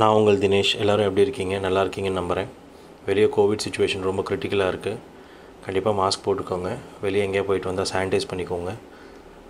நான் 0.00 0.14
உங்கள் 0.18 0.38
தினேஷ். 0.38 0.70
எல்லோரும் 0.78 1.04
எப்படி 1.04 1.20
இருக்கீங்க? 1.20 1.58
நல்லா 1.58 1.82
இருக்கீங்கன்னு 1.82 2.20
நம்புகிறேன் 2.20 2.48
வெளியே 3.06 3.26
கோவிட் 3.26 3.62
சுச்சுவேஷன் 3.64 4.00
ரொம்ப 4.00 4.22
கிரிட்டிக்கலாக 4.28 4.70
இருக்குது 4.72 4.96
கண்டிப்பாக 5.64 5.94
மாஸ்க் 5.98 6.24
போட்டுக்கோங்க. 6.24 6.70
வெளியே 7.00 7.26
எங்கேயா 7.26 7.44
போயிட்டு 7.48 7.74
வந்தால் 7.74 7.90
சானிடைஸ் 7.92 8.26
பண்ணிக்கோங்க. 8.32 8.70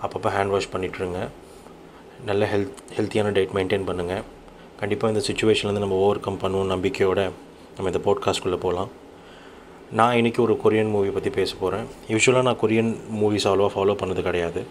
அப்பப்போ 0.03 0.31
ஹேண்ட் 0.37 0.53
வாஷ் 0.55 0.69
பண்ணிட்டுருங்க. 0.73 1.29
நல்ல 2.25 2.49
ஹெல்த் 2.53 2.75
ஹெல்த்தியான 2.97 3.33
டயட் 3.37 3.55
மெயின்டைன் 3.59 3.87
பண்ணுங்கள் 3.91 4.23
கண்டிப்பாக 4.81 5.15
இந்த 5.15 5.25
சுச்சுவேஷன்லேருந்து 5.31 5.85
நம்ம 5.87 5.95
ஓவர் 5.95 6.21
கம் 6.21 6.39
பண்ணுவோம் 6.43 6.73
நம்பிக்கையோட 6.75 7.31
நம்ம 7.77 7.91
இந்த 7.91 8.03
போட்காஸ்ட்குள்ளே 8.05 8.61
போகலாம் 8.67 8.91
நான் 9.93 10.17
இன்றைக்கி 10.17 10.41
ஒரு 10.41 10.61
கொரியன் 10.65 10.91
மூவி 10.91 11.09
பற்றி 11.09 11.31
பேச 11.31 11.55
போகிறேன் 11.61 11.87
யூஸ்வலாக 12.09 12.43
நான் 12.43 12.63
கொரியன் 12.63 12.93
மூவிஸ் 13.23 13.49
அவ்வளோவா 13.51 13.73
ஃபாலோ 13.75 13.97
பண்ணது 14.03 14.23
கிடையாது. 14.23 14.63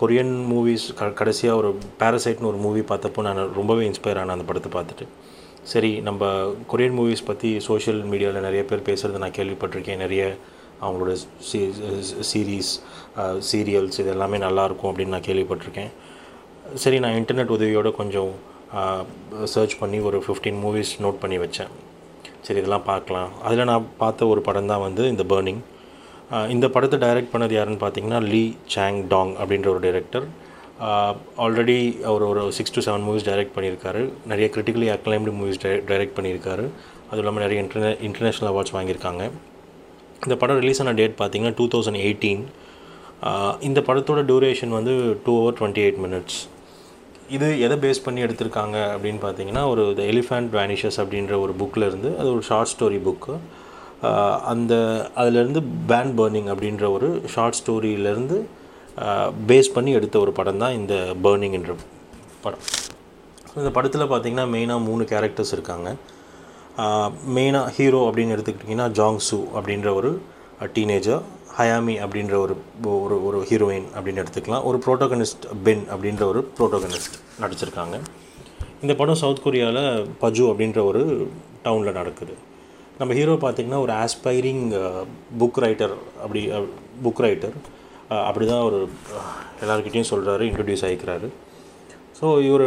கொரியன் 0.00 0.32
மூவிஸ் 0.50 0.86
க 0.98 1.06
கடைசியாக 1.18 1.58
ஒரு 1.60 1.68
பேரசைட்னு 2.00 2.48
ஒரு 2.50 2.58
மூவி 2.64 2.82
பார்த்தப்போ 2.90 3.20
நான் 3.26 3.38
ரொம்பவே 3.58 3.82
இன்ஸ்பயர் 3.90 4.18
ஆனேன் 4.22 4.36
அந்த 4.36 4.46
படத்தை 4.48 4.70
பார்த்துட்டு. 4.74 5.04
சரி 5.72 5.90
நம்ம 6.08 6.28
கொரியன் 6.72 6.96
மூவிஸ் 6.98 7.24
பற்றி 7.28 7.50
சோஷியல் 7.68 8.00
மீடியாவில் 8.10 8.46
நிறைய 8.46 8.62
பேர் 8.70 8.86
பேசுகிறத 8.88 9.20
நான் 9.22 9.36
கேள்விப்பட்டிருக்கேன். 9.38 10.02
நிறைய 10.04 10.22
அவங்களோட 10.82 11.12
சீ 11.48 11.60
சீரீஸ் 12.30 12.72
சீரியல்ஸ் 13.50 13.98
இது 14.02 14.12
எல்லாமே 14.14 14.40
நல்லாயிருக்கும் 14.46 14.90
அப்படின்னு 14.90 15.14
நான் 15.16 15.26
கேள்விப்பட்டிருக்கேன். 15.28 15.90
சரி 16.82 16.98
நான் 17.04 17.16
இன்டர்நெட் 17.20 17.54
உதவியோட 17.56 17.90
கொஞ்சம் 18.00 18.32
சர்ச் 19.54 19.78
பண்ணி 19.82 20.00
ஒரு 20.10 20.20
ஃபிஃப்டீன் 20.26 20.60
மூவிஸ் 20.64 20.92
நோட் 21.04 21.22
பண்ணி 21.22 21.38
வச்சேன். 21.44 21.72
சரி 22.46 22.60
இதெல்லாம் 22.62 22.86
பார்க்கலாம். 22.92 23.30
அதில் 23.46 23.68
நான் 23.72 23.88
பார்த்த 24.02 24.28
ஒரு 24.34 24.40
படம் 24.48 24.70
தான் 24.72 24.84
வந்து 24.86 25.02
இந்த 25.14 25.26
பேர்னிங் 25.32 25.62
இந்த 26.54 26.66
படத்தை 26.74 26.96
டைரக்ட் 27.04 27.32
பண்ணது 27.32 27.54
யாருன்னு 27.56 27.80
பார்த்தீங்கன்னா 27.82 28.20
லீ 28.32 28.42
சாங் 28.74 29.00
டாங் 29.12 29.32
அப்படின்ற 29.40 29.68
ஒரு 29.74 29.80
டைரக்டர் 29.86 30.26
ஆல்ரெடி 31.44 31.78
அவர் 32.08 32.22
ஒரு 32.30 32.42
six 32.56 32.74
to 32.76 32.80
seven 32.86 33.04
movies 33.08 33.26
direct 33.28 33.54
பண்ணியிருக்காரு. 33.56 34.02
நிறைய 34.30 34.46
கிரிட்டிக்கலி 34.54 34.88
அக்ளைம்டு 34.94 35.34
மூவிஸ் 35.38 35.60
டைரக்ட் 35.90 36.16
பண்ணியிருக்காரு. 36.16 36.64
அதுவும் 37.08 37.22
இல்லாமல் 37.22 37.44
நிறைய 37.46 37.58
இன்டர்நே 37.64 37.92
இன்டர்நேஷ்னல் 38.08 38.50
அவார்ட்ஸ் 38.52 38.74
வாங்கியிருக்காங்க. 38.76 39.22
இந்த 40.24 40.34
படம் 40.42 40.60
ரிலீஸ் 40.62 40.80
ஆன 40.82 40.94
டேட் 41.00 41.16
பார்த்தீங்கன்னா 41.20 41.54
டூ 41.60 41.66
தௌசண்ட் 41.74 42.00
எயிட்டீன் 42.06 42.42
இந்த 43.68 43.80
படத்தோட 43.88 44.20
டியூரேஷன் 44.30 44.72
வந்து 44.78 44.94
two 45.26 45.32
hour 45.40 45.56
twenty 45.58 45.82
eight 45.84 46.00
minutes 46.04 46.38
இது 47.36 47.46
எதை 47.66 47.76
பேஸ் 47.84 48.02
பண்ணி 48.06 48.20
எடுத்திருக்காங்க 48.26 48.76
அப்படின்னு 48.94 49.20
பார்த்தீங்கன்னா 49.22 49.62
ஒரு 49.72 49.84
த 49.98 50.02
எலிஃபண்ட் 50.12 50.50
வேனிஷஸ் 50.58 50.98
அப்படின்ற 51.02 51.36
ஒரு 51.44 51.52
புக்கில் 51.60 51.86
இருந்து 51.90 52.10
அது 52.20 52.28
ஒரு 52.34 52.42
ஷார்ட் 52.48 52.72
ஸ்டோரி 52.72 52.98
புக்கு 53.06 53.34
அந்த 54.52 54.74
அதிலேருந்து 55.20 55.60
பேன் 55.90 56.12
பர்னிங் 56.18 56.48
அப்படின்ற 56.52 56.84
ஒரு 56.96 57.08
ஷார்ட் 57.34 57.58
ஸ்டோரியிலேருந்து 57.60 58.38
பேஸ் 59.50 59.72
பண்ணி 59.76 59.90
எடுத்த 59.98 60.16
ஒரு 60.24 60.32
படம் 60.38 60.60
தான் 60.62 60.76
இந்த 60.80 60.94
பர்னிங் 61.24 61.56
என்ற 61.58 61.72
படம். 62.44 62.64
இந்த 63.60 63.70
படத்தில் 63.76 64.10
பார்த்திங்கன்னா 64.12 64.46
மெயினாக 64.54 64.84
மூணு 64.88 65.02
கேரக்டர்ஸ் 65.12 65.52
இருக்காங்க. 65.56 65.88
மெயினாக 67.36 67.72
ஹீரோ 67.76 68.00
அப்படின்னு 68.08 68.34
எடுத்துக்கிட்டிங்கன்னா 68.36 68.88
ஜாங் 68.98 69.20
சூ 69.28 69.38
அப்படின்ற 69.58 69.88
ஒரு 70.00 70.10
டீனேஜர் 70.76 71.22
ஹயாமி 71.58 71.94
அப்படின்ற 72.04 72.34
ஒரு 72.44 72.54
ஒரு 73.04 73.16
ஒரு 73.28 73.38
ஹீரோயின் 73.50 73.86
அப்படின்னு 73.96 74.22
எடுத்துக்கலாம். 74.22 74.64
ஒரு 74.70 74.78
ப்ரோட்டோகனிஸ்ட் 74.86 75.46
பென் 75.66 75.84
அப்படின்ற 75.94 76.24
ஒரு 76.32 76.42
ப்ரோட்டோகனிஸ்ட் 76.58 77.16
நடிச்சிருக்காங்க. 77.42 77.98
இந்த 78.82 78.94
படம் 79.00 79.20
சவுத் 79.22 79.44
கொரியாவில் 79.44 79.84
பஜு 80.24 80.44
அப்படின்ற 80.52 80.80
ஒரு 80.90 81.02
டவுனில் 81.64 81.98
நடக்குது. 82.00 82.34
நம்ம 83.00 83.14
ஹீரோ 83.18 83.32
பார்த்திங்கன்னா 83.40 83.80
ஒரு 83.84 83.92
ஆஸ்பைரிங் 84.04 84.62
புக் 85.40 85.58
ரைட்டர் 85.64 85.94
அப்படி 86.22 86.42
புக் 87.04 87.20
ரைட்டர் 87.24 87.56
அப்படி 88.28 88.44
தான் 88.52 88.66
ஒரு 88.68 88.78
எல்லாருக்கிட்டேயும் 89.64 90.10
சொல்கிறாரு 90.12 90.44
இன்ட்ரடியூஸ் 90.50 90.84
ஆகிக்கிறாரு 90.88 91.28
ஸோ 92.18 92.26
இவர் 92.48 92.64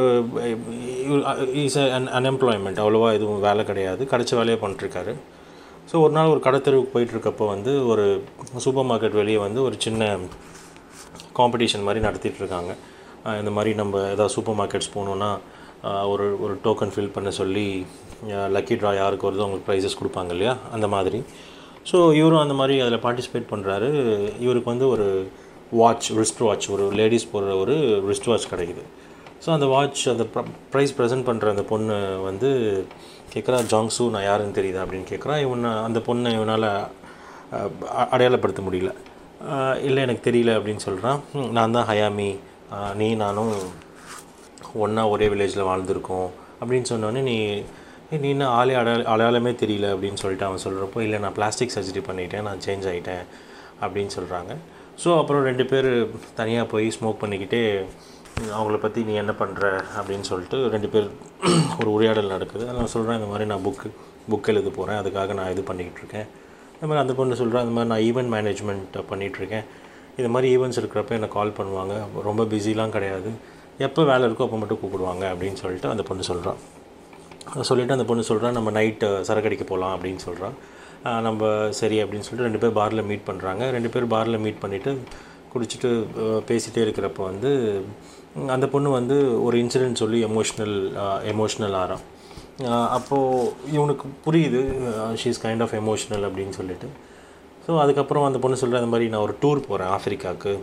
இஸ் 1.63 1.77
அன் 1.97 2.09
அன்எம்ப்ளாய்மெண்ட் 2.17 2.81
அவ்வளோவா 2.81 3.07
எதுவும் 3.17 3.45
வேலை 3.47 3.63
கிடையாது. 3.69 4.01
கிடச்ச 4.11 4.31
வேலையை 4.39 4.57
பண்ணிட்டுருக்காரு. 4.63 5.13
ஸோ 5.91 5.95
ஒரு 6.05 6.13
நாள் 6.17 6.31
ஒரு 6.33 6.41
கடத்தெருவுக்கு 6.47 6.93
போயிட்டுருக்கப்போ 6.95 7.45
வந்து 7.53 7.71
ஒரு 7.91 8.05
சூப்பர் 8.65 8.87
மார்க்கெட் 8.89 9.19
வெளியே 9.21 9.39
வந்து 9.45 9.59
ஒரு 9.67 9.75
சின்ன 9.85 10.11
காம்படிஷன் 11.39 11.85
மாதிரி 11.87 12.03
நடத்திட்டுருக்காங்க. 12.07 12.71
இந்த 13.41 13.51
மாதிரி 13.55 13.71
நம்ம 13.81 14.03
ஏதாவது 14.13 14.35
சூப்பர் 14.35 14.59
மார்க்கெட்ஸ் 14.59 14.93
போகணுன்னா 14.95 15.31
ஒரு 16.11 16.27
ஒரு 16.45 16.53
டோக்கன் 16.67 16.93
ஃபில் 16.93 17.15
பண்ண 17.15 17.29
சொல்லி 17.41 17.67
லக்கி 18.55 18.75
ட்ரா 18.79 18.91
யாருக்கு 19.01 19.27
வருதோ 19.27 19.43
அவங்களுக்கு 19.45 19.69
ப்ரைஸஸ் 19.69 19.99
கொடுப்பாங்க 19.99 20.31
இல்லையா? 20.35 20.53
அந்த 20.75 20.87
மாதிரி. 20.95 21.19
ஸோ 21.89 21.97
இவரும் 22.19 22.43
அந்த 22.45 22.55
மாதிரி 22.59 22.75
அதில் 22.85 23.03
பார்ட்டிசிபேட் 23.05 23.51
பண்ணுறாரு 23.51 23.89
இவருக்கு 24.45 24.71
வந்து 24.73 24.87
ஒரு 24.93 25.07
வாட்ச் 25.81 26.07
ரிஸ்ட் 26.19 26.41
வாட்ச் 26.47 26.67
ஒரு 26.75 26.85
லேடிஸ் 26.99 27.29
போடுற 27.33 27.51
ஒரு 27.63 27.75
ரிஸ்ட் 28.09 28.29
வாட்ச் 28.31 28.51
கிடைக்குது. 28.53 28.83
ஸோ 29.43 29.49
அந்த 29.55 29.67
வாட்ச் 29.73 30.01
அந்த 30.13 30.25
ப்ரைஸ் 30.73 30.95
ப்ரெசென்ட் 30.97 31.27
பண்ணுற 31.29 31.49
அந்த 31.55 31.63
பொண்ணு 31.71 31.97
வந்து 32.29 32.49
கேட்குறா 33.33 33.57
ஜாங்ஸு 33.73 34.05
நான் 34.15 34.27
யாருன்னு 34.29 34.57
தெரியுதா? 34.59 34.83
அப்படின்னு 34.85 35.09
கேட்குறா 35.13 35.35
இவனை 35.45 35.71
அந்த 35.87 35.99
பொண்ணை 36.07 36.31
இவனால் 36.37 36.69
அடையாளப்படுத்த 38.13 38.61
முடியல. 38.67 38.91
இல்லை 39.87 39.99
எனக்கு 40.05 40.23
தெரியல 40.29 40.55
அப்படின்னு 40.59 40.85
சொல்கிறான் 40.87 41.19
நான் 41.57 41.75
தான் 41.77 41.87
ஹயாமி. 41.91 42.29
நீ 43.01 43.07
நானும் 43.23 43.53
ஒன்றா 44.83 45.03
ஒரே 45.13 45.27
வில்லேஜில் 45.33 45.69
வாழ்ந்துருக்கோம். 45.69 46.29
அப்படின்னு 46.61 46.89
சொன்னோடனே 46.93 47.21
நீ 47.29 47.37
நீ 48.11 48.27
என்ன 48.29 48.45
ஆளே 48.49 48.73
அடையாள 48.73 49.01
அடையாளமே 49.13 49.51
தெரியல 49.61 49.87
அப்படின்னு 49.93 50.19
சொல்லிட்டு 50.21 50.45
அவன் 50.45 50.61
சொல்கிறப்போ 50.63 50.99
இல்லை 51.05 51.17
நான் 51.19 51.35
பிளாஸ்டிக் 51.35 51.73
சர்ஜரி 51.75 52.01
பண்ணிட்டேன் 52.07 52.45
நான் 52.47 52.61
சேஞ்ச் 52.65 52.85
ஆகிட்டேன் 52.91 53.23
அப்படின்னு 53.81 54.11
சொல்கிறாங்க 54.15 54.51
ஸோ 55.03 55.09
அப்புறம் 55.17 55.43
ரெண்டு 55.43 55.65
பேர் 55.65 55.89
தனியாக 56.39 56.65
போய் 56.71 56.87
ஸ்மோக் 56.95 57.21
பண்ணிக்கிட்டே 57.23 57.61
அவங்கள 58.55 58.77
பற்றி 58.77 58.99
நீ 59.09 59.13
என்ன 59.21 59.33
பண்ணுற 59.41 59.65
அப்படின்னு 59.97 60.25
சொல்லிட்டு 60.31 60.57
ரெண்டு 60.75 60.89
பேர் 60.93 61.07
ஒரு 61.79 61.89
உரையாடல் 61.95 62.33
நடக்குது. 62.35 62.65
நான் 62.77 62.91
சொல்கிறேன் 62.95 63.19
இந்த 63.19 63.29
மாதிரி 63.31 63.47
நான் 63.51 63.63
புக்கு 63.67 63.89
புக் 64.31 64.49
எழுத 64.53 64.69
போகிறேன் 64.77 64.99
அதுக்காக 65.01 65.33
நான் 65.39 65.51
இது 65.53 65.63
பண்ணிக்கிட்டு 65.69 66.01
இருக்கேன். 66.03 66.27
இந்த 66.73 66.85
மாதிரி 66.87 67.03
அந்த 67.03 67.13
பொண்ணு 67.19 67.39
சொல்கிறேன் 67.41 67.63
இந்த 67.65 67.75
மாதிரி 67.77 67.91
நான் 67.93 68.03
ஈவெண்ட் 68.09 68.33
மேனேஜ்மெண்ட் 68.35 68.97
பண்ணிகிட்ருக்கேன் 69.11 69.65
இது 70.19 70.29
மாதிரி 70.35 70.49
ஈவெண்ட்ஸ் 70.55 70.81
இருக்கிறப்ப 70.81 71.17
என்னை 71.19 71.31
கால் 71.37 71.57
பண்ணுவாங்க. 71.59 71.95
ரொம்ப 72.29 72.43
பிஸிலாம் 72.53 72.95
கிடையாது. 72.97 73.31
எப்போ 73.87 74.03
வேலை 74.11 74.23
இருக்கோ 74.29 74.45
அப்போ 74.47 74.59
மட்டும் 74.63 74.81
கூப்பிடுவாங்க 74.83 75.25
அப்படின்னு 75.33 75.61
சொல்லிட்டு 75.63 75.93
அந்த 75.93 76.05
பொண்ணு 76.09 76.29
சொல்கிறான் 76.31 76.59
சொல்லிவிட்டு 77.55 77.93
அந்த 77.93 78.03
பொண்ணு 78.03 78.23
சொல்கிறான் 78.23 78.53
நம்ம 78.53 78.71
நைட்டு 78.71 79.07
சரக்கடிக்க 79.21 79.63
போகலாம் 79.63 79.93
அப்படின்னு 79.95 80.17
சொல்கிறான் 80.17 80.55
நம்ம 81.21 81.69
சரி 81.69 82.03
அப்படின்னு 82.03 82.25
சொல்லிட்டு 82.25 82.47
ரெண்டு 82.49 82.57
பேர் 82.57 82.77
பாரில் 82.77 83.05
மீட் 83.05 83.27
பண்ணுறாங்க 83.29 83.71
ரெண்டு 83.71 83.89
பேர் 83.89 84.07
பாரில் 84.07 84.39
மீட் 84.39 84.61
பண்ணிவிட்டு 84.61 84.97
குடிச்சிட்டு 85.53 85.89
பேசிகிட்டே 86.47 86.81
இருக்கிறப்ப 86.85 87.23
வந்து 87.23 87.51
அந்த 88.47 88.67
பொண்ணு 88.67 88.89
வந்து 88.89 89.43
ஒரு 89.43 89.57
இன்சிடெண்ட் 89.57 89.93
சொல்லி 89.93 90.23
எமோஷ்னல் 90.25 90.75
எமோஷ்னல் 91.33 91.73
ஆறான் 91.73 92.03
அப்போது 92.89 93.51
இவனுக்கு 93.71 94.07
புரியுது 94.25 94.61
she 95.15 95.27
is 95.27 95.45
kind 95.45 95.61
of 95.61 95.73
emotional 95.73 96.25
அப்படின்னு 96.27 96.49
சொல்லிட்டு. 96.49 96.87
ஸோ 97.67 97.79
அதுக்கப்புறம் 97.79 98.25
அந்த 98.25 98.39
பொண்ணு 98.39 98.57
சொல்கிற 98.57 98.79
அந்த 98.79 98.91
மாதிரி 98.91 99.09
நான் 99.09 99.21
ஒரு 99.21 99.35
டூர் 99.41 99.67
போகிறேன் 99.67 99.87
ஆஃப்ரிக்காவுக்கு 99.87 100.59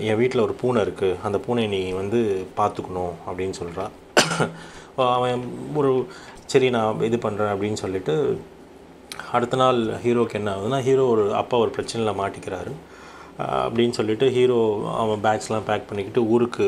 என் 0.00 0.16
வீட்டில் 0.16 0.42
ஒரு 0.42 0.52
பூனை 0.52 0.82
இருக்குது 0.82 1.16
அந்த 1.22 1.38
பூனை 1.38 1.66
நீ 1.66 1.92
வந்து 1.92 2.46
பார்த்துக்கணும் 2.56 3.12
அப்படின்னு 3.26 3.50
சொல்கிறான் 3.50 3.92
அவன் 4.96 5.42
ஒரு 5.80 5.90
சரி 6.52 6.68
நான் 6.76 7.02
இது 7.08 7.18
பண்ணுறேன் 7.26 7.52
அப்படின்னு 7.52 7.78
சொல்லிட்டு 7.84 8.14
அடுத்த 9.36 9.56
நாள் 9.62 9.78
ஹீரோக்கு 10.04 10.38
என்ன 10.38 10.50
ஆகுதுன்னா 10.54 10.80
ஹீரோ 10.88 11.04
ஒரு 11.14 11.24
அப்பா 11.40 11.56
ஒரு 11.64 11.70
பிரச்சனையில் 11.76 12.18
மாட்டிக்கிறாரு. 12.22 12.72
அப்படின்னு 13.66 13.96
சொல்லிட்டு 13.98 14.26
ஹீரோ 14.36 14.58
அவன் 15.02 15.22
பேக்ஸ்லாம் 15.26 15.66
பேக் 15.68 15.88
பண்ணிக்கிட்டு 15.88 16.22
ஊருக்கு 16.34 16.66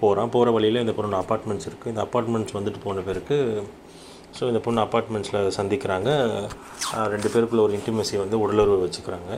போகிறான் 0.00 0.32
போகிற 0.34 0.50
வழியில் 0.56 0.82
இந்த 0.82 0.94
பொண்ணு 0.96 1.20
அப்பார்ட்மெண்ட்ஸ் 1.22 1.68
இருக்குது 1.68 1.92
இந்த 1.92 2.02
அப்பார்ட்மெண்ட்ஸ் 2.06 2.56
வந்துட்டு 2.58 2.80
போன 2.86 3.02
பிறகு 3.08 3.36
ஸோ 4.38 4.42
இந்த 4.52 4.60
பொண்ணு 4.64 4.80
அப்பார்ட்மெண்ட்ஸில் 4.84 5.54
சந்திக்கிறாங்க. 5.58 6.10
ரெண்டு 7.14 7.28
பேருக்குள்ள 7.34 7.62
ஒரு 7.66 7.74
இன்டிமசி 7.78 8.16
வந்து 8.22 8.36
உடலுறவு 8.44 8.84
வச்சுக்கிறாங்க. 8.86 9.30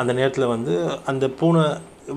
அந்த 0.00 0.12
நேரத்தில் 0.18 0.52
வந்து 0.54 0.74
அந்த 1.12 1.28
பூனை 1.40 1.64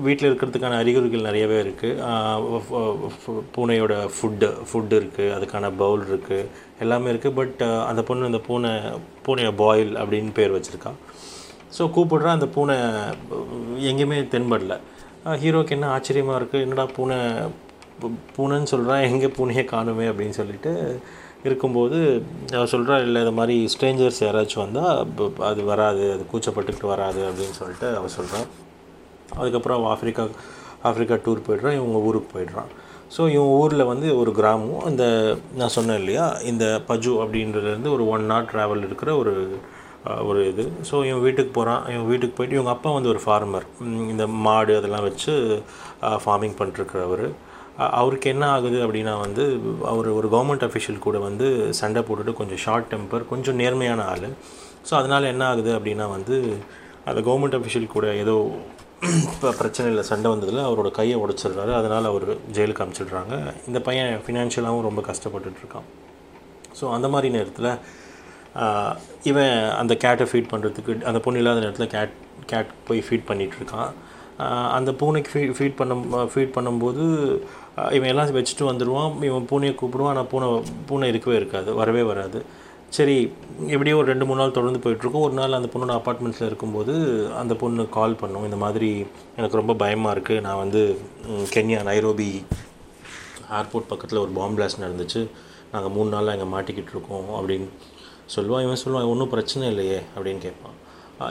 வீட்டில் 0.04 0.28
இருக்கிறதுக்கான 0.28 0.76
அறிகுறிகள் 0.82 1.26
நிறையவே 1.28 1.56
இருக்குது 1.64 3.38
பூனையோட 3.54 3.94
ஃபுட்டு 4.16 4.48
ஃபுட்டு 4.68 4.94
இருக்குது 5.00 5.32
அதுக்கான 5.36 5.70
பவுல் 5.82 6.04
இருக்குது 6.10 6.48
எல்லாமே 6.84 7.10
இருக்குது 7.12 7.36
பட் 7.40 7.62
அந்த 7.90 8.02
பொண்ணு 8.08 8.30
அந்த 8.30 8.40
பூனை 8.48 8.72
பூனையை 9.26 9.52
பாயில் 9.62 9.92
அப்படின்னு 10.02 10.32
பேர் 10.38 10.56
வச்சுருக்கா. 10.56 10.92
ஸோ 11.76 11.82
கூப்பிடுறா 11.96 12.30
அந்த 12.38 12.48
பூனை 12.56 12.76
எங்கேயுமே 13.90 14.18
தென்படல. 14.34 14.76
ஹீரோக்கு 15.42 15.76
என்ன 15.76 15.90
ஆச்சரியமாக 15.96 16.38
இருக்குது 16.40 16.64
என்னடா 16.66 16.86
பூனை 16.96 17.18
பூனைன்னு 18.36 18.72
சொல்கிறான் 18.74 19.06
எங்கே 19.10 19.28
பூனையை 19.36 19.64
காணுமே 19.74 20.06
அப்படின்னு 20.12 20.38
சொல்லிட்டு 20.40 20.72
இருக்கும்போது 21.48 21.98
அவர் 22.56 22.72
சொல்கிறா 22.72 22.96
இல்லை 23.06 23.20
இது 23.24 23.32
மாதிரி 23.38 23.56
ஸ்ட்ரேஞ்சர்ஸ் 23.72 24.20
யாராச்சும் 24.24 24.64
வந்தால் 24.64 25.40
அது 25.50 25.62
வராது 25.70 26.04
அது 26.14 26.24
கூச்சப்பட்டுக்கிட்டு 26.32 26.92
வராது 26.94 27.20
அப்படின்னு 27.30 27.58
சொல்லிட்டு 27.60 27.88
அவள் 27.98 28.16
சொல்கிறான் 28.18 28.48
அதுக்கப்புறம் 29.40 29.84
ஆஃப்ரிக்கா 29.92 30.24
ஆஃப்ரிக்கா 30.88 31.16
டூர் 31.24 31.46
போய்ட்றான் 31.48 31.78
இவங்க 31.80 31.98
ஊருக்கு 32.08 32.30
போயிடுறான். 32.34 32.70
ஸோ 33.14 33.22
இவன் 33.34 33.52
ஊரில் 33.60 33.90
வந்து 33.90 34.08
ஒரு 34.20 34.30
கிராமம் 34.38 34.86
இந்த 34.90 35.04
நான் 35.60 35.74
சொன்னேன் 35.76 36.00
இல்லையா 36.02 36.26
இந்த 36.50 36.64
பஜு 36.88 37.12
அப்படின்றதுலேருந்து 37.22 37.92
ஒரு 37.96 38.04
ஒன் 38.14 38.24
நாட் 38.32 38.50
ட்ராவல் 38.52 38.84
இருக்கிற 38.88 39.10
ஒரு 39.22 39.34
ஒரு 40.28 40.40
இது. 40.50 40.64
ஸோ 40.88 40.94
இவன் 41.08 41.24
வீட்டுக்கு 41.24 41.52
போகிறான் 41.58 41.82
இவன் 41.92 42.08
வீட்டுக்கு 42.10 42.36
போயிட்டு 42.36 42.56
இவங்க 42.58 42.72
அப்பா 42.74 42.90
வந்து 42.96 43.10
ஒரு 43.12 43.20
ஃபார்மர் 43.24 43.66
இந்த 44.12 44.24
மாடு 44.46 44.72
அதெல்லாம் 44.78 45.06
வச்சு 45.08 45.32
ஃபார்மிங் 46.24 46.56
பண்ணிட்டுருக்கிறவர் 46.60 47.26
அவருக்கு 47.98 48.30
என்ன 48.34 48.44
ஆகுது 48.54 48.78
அப்படின்னா 48.86 49.12
வந்து 49.24 49.44
அவர் 49.92 50.08
ஒரு 50.18 50.26
கவர்மெண்ட் 50.32 50.66
அஃபிஷியல் 50.68 51.04
கூட 51.06 51.18
வந்து 51.28 51.46
சண்டை 51.80 52.00
போட்டுட்டு 52.08 52.32
கொஞ்சம் 52.40 52.60
ஷார்ட் 52.64 52.90
டெம்பர் 52.92 53.30
கொஞ்சம் 53.32 53.58
நேர்மையான 53.62 54.06
ஆள். 54.14 54.28
ஸோ 54.88 54.92
அதனால் 55.00 55.30
என்ன 55.32 55.44
ஆகுது 55.50 55.70
அப்படின்னா 55.78 56.08
வந்து 56.16 56.36
அந்த 57.10 57.20
கவர்மெண்ட் 57.28 57.56
அஃபிஷியல் 57.58 57.94
கூட 57.94 58.08
ஏதோ 58.24 58.36
இப்போ 59.06 59.48
பிரச்சனையில் 59.60 60.08
சண்டை 60.08 60.28
வந்ததில் 60.32 60.60
அவரோட 60.66 60.88
கையை 60.98 61.16
உடச்சிடுறாரு. 61.22 61.72
அதனால் 61.78 62.06
அவர் 62.10 62.26
ஜெயிலுக்கு 62.56 62.82
அனுப்பிச்சிடுறாங்க 62.82 63.34
இந்த 63.68 63.78
பையன் 63.86 64.12
ஃபினான்ஷியலாகவும் 64.24 64.86
ரொம்ப 64.88 65.00
கஷ்டப்பட்டுட்டு 65.08 65.60
இருக்கான். 65.62 65.86
ஸோ 66.78 66.84
அந்த 66.96 67.08
மாதிரி 67.14 67.28
நேரத்தில் 67.36 67.70
இவன் 69.30 69.56
அந்த 69.80 69.92
கேட்டை 70.04 70.26
ஃபீட் 70.30 70.50
பண்ணுறதுக்கு 70.52 70.94
அந்த 71.10 71.20
பொண்ணு 71.24 71.40
இல்லாத 71.42 71.62
நேரத்தில் 71.64 71.92
கேட் 71.96 72.14
கேட் 72.52 72.70
போய் 72.88 73.04
ஃபீட் 73.06 73.28
பண்ணிகிட்ருக்கான் 73.30 73.90
அந்த 74.76 74.90
பூனைக்கு 75.00 75.32
ஃபீ 75.34 75.42
ஃபீட் 75.58 75.78
பண்ணும் 75.80 76.04
ஃபீட் 76.32 76.56
பண்ணும்போது 76.56 77.04
இவன் 77.96 78.10
எல்லாம் 78.12 78.36
வச்சுட்டு 78.38 78.70
வந்துடுவான் 78.70 79.12
இவன் 79.30 79.48
பூனையை 79.52 79.74
கூப்பிடுவான். 79.80 80.12
ஆனால் 80.14 80.30
பூனை 80.32 80.48
பூனை 80.90 81.08
இருக்கவே 81.12 81.36
இருக்காது. 81.40 81.70
வரவே 81.80 82.04
வராது. 82.12 82.40
சரி 82.96 83.14
எப்படியோ 83.74 83.96
ஒரு 83.98 84.08
ரெண்டு 84.10 84.26
மூணு 84.28 84.40
நாள் 84.40 84.54
தொடர்ந்து 84.56 84.80
போயிட்டுருக்கோம். 84.84 85.24
ஒரு 85.26 85.34
நாள் 85.38 85.56
அந்த 85.58 85.68
பொண்ணோட 85.72 85.92
அப்பார்ட்மெண்ட்ஸில் 85.98 86.48
இருக்கும்போது 86.48 86.94
அந்த 87.40 87.54
பொண்ணு 87.62 87.82
கால் 87.96 88.18
பண்ணும். 88.22 88.44
இந்த 88.48 88.58
மாதிரி 88.62 88.90
எனக்கு 89.38 89.58
ரொம்ப 89.60 89.74
பயமாக 89.82 90.14
இருக்குது 90.16 90.42
நான் 90.46 90.60
வந்து 90.62 90.82
கென்யா 91.54 91.80
நைரோபி 91.88 92.28
ஏர்போர்ட் 93.58 93.88
பக்கத்தில் 93.92 94.22
ஒரு 94.24 94.32
பாம்பு 94.38 94.56
பிளாஸ்ட் 94.58 94.82
நடந்துச்சு. 94.84 95.22
நாங்கள் 95.72 95.94
மூணு 95.96 96.08
நாளாக 96.14 96.36
இங்கே 96.36 96.50
மாட்டிக்கிட்டு 96.54 96.94
இருக்கோம் 96.96 97.32
அப்படின்னு 97.38 97.68
சொல்லுவான். 98.36 98.64
இவன் 98.66 98.82
சொல்லுவான் 98.84 99.10
ஒன்றும் 99.14 99.32
பிரச்சனை 99.34 99.64
இல்லையே 99.72 99.98
அப்படின்னு 100.14 100.44
கேட்பான். 100.46 100.76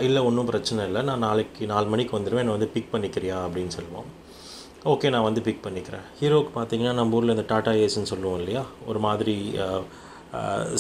இல்லை 0.08 0.22
ஒன்றும் 0.30 0.52
பிரச்சனை 0.52 0.82
இல்லை. 0.90 1.02
நான் 1.10 1.26
நாளைக்கு 1.28 1.72
நாலு 1.74 1.88
மணிக்கு 1.94 2.18
வந்துடுவேன் 2.18 2.44
என்னை 2.46 2.58
வந்து 2.58 2.74
பிக் 2.76 2.94
பண்ணிக்கிறியா? 2.94 3.40
அப்படின்னு 3.48 3.74
சொல்லுவான். 3.80 4.08
ஓகே 4.92 5.10
நான் 5.16 5.28
வந்து 5.30 5.42
பிக் 5.48 5.66
பண்ணிக்கிறேன். 5.66 6.06
ஹீரோவுக்கு 6.20 6.54
பார்த்தீங்கன்னா 6.60 6.94
நம்ம 7.00 7.18
ஊரில் 7.18 7.36
இந்த 7.38 7.46
டாடா 7.52 7.74
ஏஸ்ன்னு 7.86 8.12
சொல்லுவோம் 8.14 8.40
இல்லையா? 8.44 8.64
ஒரு 8.92 9.02
மாதிரி 9.08 9.36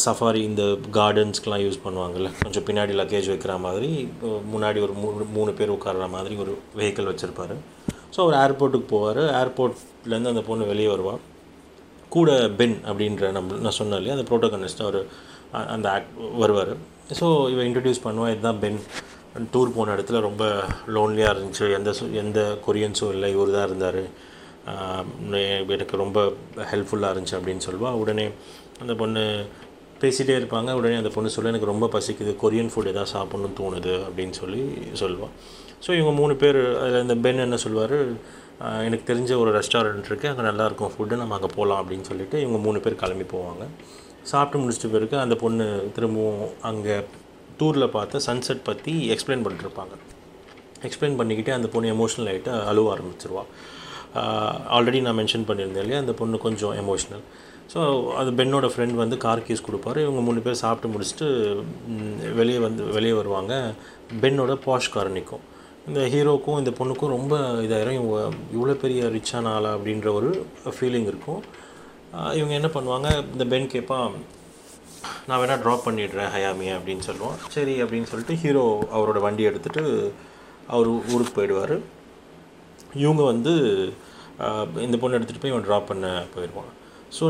சஃபாரி 0.03 0.42
இந்த 0.50 0.63
கார்டன்ஸ்க்கெலாம் 0.98 1.63
யூஸ் 1.63 1.81
பண்ணுவாங்கள்ல 1.86 2.30
கொஞ்சம் 2.44 2.65
பின்னாடி 2.68 2.94
லக்கேஜ் 3.00 3.27
வைக்கிற 3.31 3.53
மாதிரி 3.65 3.89
முன்னாடி 4.53 4.80
ஒரு 4.86 4.94
மூணு 5.01 5.25
மூணு 5.38 5.51
பேர் 5.57 5.74
உட்கார்ற 5.75 6.06
மாதிரி 6.15 6.36
ஒரு 6.44 6.53
வெஹிக்கிள் 6.80 7.09
வச்சுருப்பார். 7.12 7.56
ஸோ 8.13 8.19
அவர் 8.24 8.38
ஏர்போர்ட்டுக்கு 8.44 8.88
போவார். 8.94 9.21
ஏர்போர்ட்லேருந்து 9.42 10.33
அந்த 10.33 10.44
பொண்ணு 10.50 10.69
வெளியே 10.71 10.89
வருவாள் 10.94 11.21
கூட 12.15 12.31
பென் 12.59 12.77
அப்படின்ற 12.92 13.25
நம்ம 13.38 13.59
நான் 13.65 13.77
சொன்னேன் 13.80 14.00
இல்லையா 14.00 14.18
அந்த 14.18 14.25
ப்ரோட்டோகனிஸ்ட் 14.31 14.86
அவர் 14.88 15.00
அந்த 15.75 15.88
ஆக்ட் 15.95 16.15
வருவார். 16.44 16.74
ஸோ 17.19 17.27
இவன் 17.53 17.68
இன்ட்ரடியூஸ் 17.69 18.06
பண்ணுவான் 18.07 18.33
இதுதான் 18.33 18.62
பென் 18.63 18.81
டூர் 19.53 19.75
போன 19.77 19.94
இடத்துல 19.95 20.19
ரொம்ப 20.30 20.44
லோன்லியாக 20.95 21.33
இருந்துச்சு. 21.36 21.65
எந்த 21.77 21.92
எந்த 22.24 22.39
கொரியன்ஸும் 22.65 23.13
இல்லை. 23.15 23.30
இவர் 23.36 23.56
தான் 23.57 23.68
இருந்தார். 23.69 24.03
எனக்கு 25.75 25.95
ரொம்ப 26.01 26.19
ஹெல்ப்ஃபுல்லாக 26.71 27.13
இருந்துச்சு 27.13 27.38
அப்படின்னு 27.38 27.65
சொல்லுவாள் 27.68 28.00
உடனே 28.01 28.25
அந்த 28.81 28.93
பொண்ணு 29.01 29.23
பேசிகிட்டே 30.03 30.35
இருப்பாங்க. 30.39 30.69
உடனே 30.79 30.99
அந்த 31.01 31.11
பொண்ணு 31.15 31.33
சொல்ல 31.33 31.51
எனக்கு 31.53 31.71
ரொம்ப 31.71 31.87
பசிக்குது. 31.95 32.31
கொரியன் 32.43 32.71
ஃபுட் 32.73 32.91
எதாவது 32.91 33.11
சாப்பிட்ணுன்னு 33.15 33.57
தோணுது 33.61 33.93
அப்படின்னு 34.07 34.35
சொல்லி 34.41 34.61
சொல்லுவாள் 35.01 35.33
ஸோ 35.85 35.89
இவங்க 35.97 36.13
மூணு 36.21 36.33
பேர் 36.41 36.59
அதில் 36.83 37.03
இந்த 37.05 37.15
பென் 37.25 37.43
என்ன 37.45 37.57
சொல்வார் 37.63 37.97
எனக்கு 38.87 39.05
தெரிஞ்ச 39.11 39.31
ஒரு 39.41 39.51
ரெஸ்டாரண்ட் 39.57 40.07
இருக்குது 40.09 40.31
அங்கே 40.31 40.43
நல்லாயிருக்கும் 40.47 40.91
ஃபுட்டு 40.93 41.19
நம்ம 41.21 41.35
அங்கே 41.37 41.49
போகலாம் 41.55 41.79
அப்படின்னு 41.81 42.07
சொல்லிட்டு 42.09 42.35
இவங்க 42.43 42.59
மூணு 42.65 42.79
பேர் 42.85 43.01
கிளம்பி 43.03 43.25
போவாங்க. 43.35 43.63
சாப்பிட்டு 44.31 44.61
முடிச்சிட்ட 44.61 44.89
பிறகு 44.95 45.15
அந்த 45.23 45.35
பொண்ணு 45.43 45.65
திரும்பவும் 45.95 46.43
அங்கே 46.69 46.97
டூரில் 47.59 47.93
பார்த்த 47.95 48.21
சன்செட் 48.27 48.61
பற்றி 48.69 48.93
எக்ஸ்பிளைன் 49.15 49.43
பண்ணிட்டுருப்பாங்க 49.45 49.95
எக்ஸ்பிளைன் 50.87 51.17
பண்ணிக்கிட்டே 51.19 51.53
அந்த 51.57 51.67
பொண்ணு 51.75 51.89
எமோஷ்னல் 51.95 52.29
ஆகிட்டு 52.33 52.51
அழுவ 52.71 52.89
ஆரம்பிச்சிருவா. 52.95 53.43
ஆல்ரெடி 54.75 55.01
நான் 55.07 55.17
மென்ஷன் 55.21 55.47
பண்ணியிருந்தேன் 55.49 55.83
இல்லையா 55.85 56.01
அந்த 56.03 56.13
பொண்ணு 56.21 56.37
கொஞ்சம் 56.45 56.75
எமோஷ்னல் 56.83 57.25
ஸோ 57.71 57.81
அது 58.19 58.29
பென்னோட 58.39 58.68
ஃப்ரெண்ட் 58.71 58.95
வந்து 59.01 59.18
கார் 59.25 59.44
கீஸ் 59.47 59.65
கொடுப்பாரு. 59.68 60.00
இவங்க 60.06 60.21
மூணு 60.27 60.39
பேர் 60.45 60.62
சாப்பிட்டு 60.62 60.91
முடிச்சுட்டு 60.94 61.27
வெளியே 62.39 62.59
வந்து 62.65 62.83
வெளியே 62.95 63.15
வருவாங்க. 63.19 63.53
பென்னோட 64.23 64.53
பாஷ் 64.65 64.94
கார் 64.95 65.15
நிற்கும் 65.18 65.45
இந்த 65.89 66.01
ஹீரோக்கும் 66.13 66.59
இந்த 66.62 66.71
பொண்ணுக்கும் 66.79 67.13
ரொம்ப 67.15 67.35
இதாயிரும். 67.65 67.97
இவங்க 68.00 68.18
இவ்வளோ 68.56 68.75
பெரிய 68.83 69.07
ரிச்சான 69.15 69.53
ஆளா 69.57 69.71
அப்படின்ற 69.77 70.09
ஒரு 70.18 70.29
ஃபீலிங் 70.75 71.07
இருக்கும். 71.12 71.41
இவங்க 72.39 72.53
என்ன 72.59 72.69
பண்ணுவாங்க? 72.75 73.09
இந்த 73.35 73.45
பென் 73.53 73.71
கேட்பான் 73.75 74.12
நான் 75.27 75.39
வேணால் 75.41 75.63
ட்ராப் 75.63 75.88
பண்ணிடுறேன் 75.88 76.29
ஹயாமி 76.35 76.67
அப்படின்னு 76.75 77.03
சொல்லுவான். 77.09 77.39
சரி 77.56 77.75
அப்படின்னு 77.83 78.09
சொல்லிட்டு 78.12 78.35
ஹீரோ 78.44 78.65
அவரோட 78.95 79.19
வண்டி 79.27 79.44
எடுத்துகிட்டு 79.51 79.85
அவர் 80.74 80.89
ஊருக்கு 81.13 81.33
போயிடுவார். 81.38 81.75
இவங்க 83.06 83.24
வந்து 83.31 83.53
இந்த 84.88 84.95
பொண்ணு 85.01 85.17
எடுத்துகிட்டு 85.17 85.45
போய் 85.45 85.53
இவன் 85.56 85.67
ட்ராப் 85.69 85.89
பண்ண 85.94 86.07
போயிடுவான். 86.35 86.71
ஸோ 87.17 87.25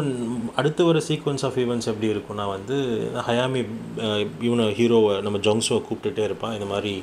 அடுத்து 0.59 0.81
வர 0.87 0.99
சீக்வன்ஸ் 1.09 1.43
ஆஃப் 1.47 1.57
ஈவெண்ட்ஸ் 1.63 1.89
எப்படி 1.91 2.07
இருக்கும்னா 2.13 2.45
வந்து 2.55 2.75
ஹயாமி 3.27 3.61
இவனை 4.47 4.65
ஹீரோவை 4.79 5.13
நம்ம 5.25 5.37
ஜங்ஸோவை 5.47 5.81
கூப்பிட்டுட்டே 5.87 6.23
இருப்பான். 6.29 6.55
இந்த 6.57 6.67
மாதிரி 6.73 6.93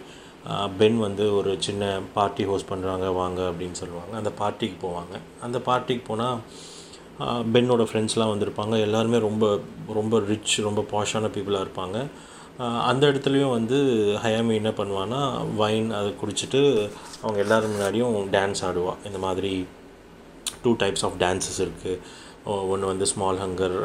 பென் 0.80 0.98
வந்து 1.06 1.24
ஒரு 1.38 1.50
சின்ன 1.66 1.84
பார்ட்டி 2.16 2.44
ஹோஸ்ட் 2.50 2.70
பண்ணுறாங்க 2.72 3.06
வாங்க 3.20 3.40
அப்படின்னு 3.50 3.78
சொல்லுவாங்க. 3.80 4.12
அந்த 4.20 4.30
பார்ட்டிக்கு 4.40 4.76
போவாங்க. 4.84 5.14
அந்த 5.46 5.58
பார்ட்டிக்கு 5.68 6.04
போனால் 6.10 6.38
பென்னோட 7.54 7.84
ஃப்ரெண்ட்ஸ்லாம் 7.88 8.32
வந்திருப்பாங்க. 8.32 8.74
எல்லாருமே 8.86 9.18
ரொம்ப 9.26 9.44
ரொம்ப 9.98 10.20
ரிச் 10.30 10.54
ரொம்ப 10.68 10.84
பாஷான 10.92 11.30
பீப்புளாக 11.36 11.66
இருப்பாங்க. 11.66 11.96
அந்த 12.90 13.02
இடத்துலையும் 13.10 13.54
வந்து 13.56 13.76
ஹயாமி 14.22 14.54
என்ன 14.60 14.70
பண்ணுவான்னா 14.78 15.20
வைன் 15.60 15.90
அதை 15.98 16.12
குடிச்சிட்டு 16.22 16.60
அவங்க 17.24 17.38
எல்லோரும் 17.44 17.74
முன்னாடியும் 17.74 18.16
டான்ஸ் 18.36 18.62
ஆடுவா. 18.68 18.94
இந்த 19.08 19.18
மாதிரி 19.26 19.52
டூ 20.62 20.70
டைப்ஸ் 20.82 21.04
ஆஃப் 21.08 21.18
டான்ஸஸ் 21.24 21.60
இருக்குது 21.66 22.00
ஒன்று 22.48 22.86
வந்து 22.86 23.06
ஸ்மால் 23.06 23.38
ஹங்கர் 23.38 23.76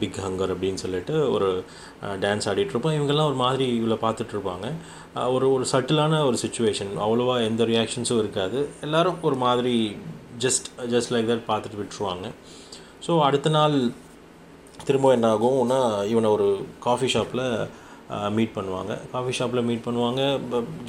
பிக் 0.00 0.18
ஹங்கர் 0.22 0.52
அப்படின்னு 0.54 0.82
சொல்லிட்டு 0.84 1.14
ஒரு 1.32 1.64
டான்ஸ் 2.02 2.48
ஆடிட்டுருப்போம் 2.50 2.96
இவங்கெல்லாம் 2.96 3.30
ஒரு 3.32 3.38
மாதிரி 3.44 3.66
இவ்வளோ 3.80 3.98
பார்த்துட்ருப்பாங்க 4.06 4.66
ஒரு 5.32 5.52
ஒரு 5.52 5.64
சட்டிலான 5.72 6.24
ஒரு 6.24 6.38
சுச்சுவேஷன் 6.42 6.92
அவ்வளோவா 7.04 7.36
எந்த 7.44 7.64
ரியாக்ஷன்ஸும் 7.64 8.18
இருக்காது. 8.18 8.68
எல்லோரும் 8.80 9.18
ஒரு 9.22 9.34
மாதிரி 9.34 9.96
ஜஸ்ட் 10.38 10.68
ஜஸ்ட் 10.94 11.12
லைக் 11.14 11.30
தட் 11.32 11.48
பார்த்துட்டு 11.48 11.80
விட்டுருவாங்க. 11.80 12.26
ஸோ 13.06 13.20
அடுத்த 13.20 13.48
நாள் 13.48 13.76
திரும்ப 14.84 15.12
என்ன 15.12 15.34
ஆகும்னா 15.34 15.80
இவனை 16.08 16.30
ஒரு 16.30 16.66
காஃபி 16.80 17.08
ஷாப்பில் 17.08 17.46
மீட் 18.36 18.54
பண்ணுவாங்க. 18.56 18.92
காஃபி 19.12 19.32
ஷாப்பில் 19.38 19.66
மீட் 19.68 19.84
பண்ணுவாங்க. 19.86 20.22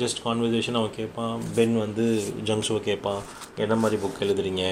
ஜஸ்ட் 0.01 0.19
கான்வர்சேஷன் 0.27 0.77
அவன் 0.79 0.95
கேட்பான். 0.99 1.33
பென் 1.57 1.75
வந்து 1.83 2.05
ஜங்ஷோ 2.47 2.77
கேட்பான். 2.87 3.21
என்ன 3.63 3.75
மாதிரி 3.81 3.97
புக் 4.03 4.21
எழுதுறீங்க? 4.25 4.63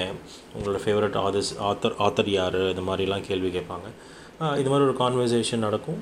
உங்களோட 0.54 0.78
ஃபேவரட் 0.84 1.18
ஆதர்ஸ் 1.24 1.50
ஆத்தர் 1.70 1.94
ஆத்தர் 2.06 2.30
யார்? 2.38 2.60
இந்த 2.72 2.84
மாதிரிலாம் 2.88 3.26
கேள்வி 3.28 3.50
கேட்பாங்க. 3.56 3.88
இது 4.60 4.68
மாதிரி 4.72 4.86
ஒரு 4.88 4.96
கான்வர்சேஷன் 5.02 5.64
நடக்கும். 5.66 6.00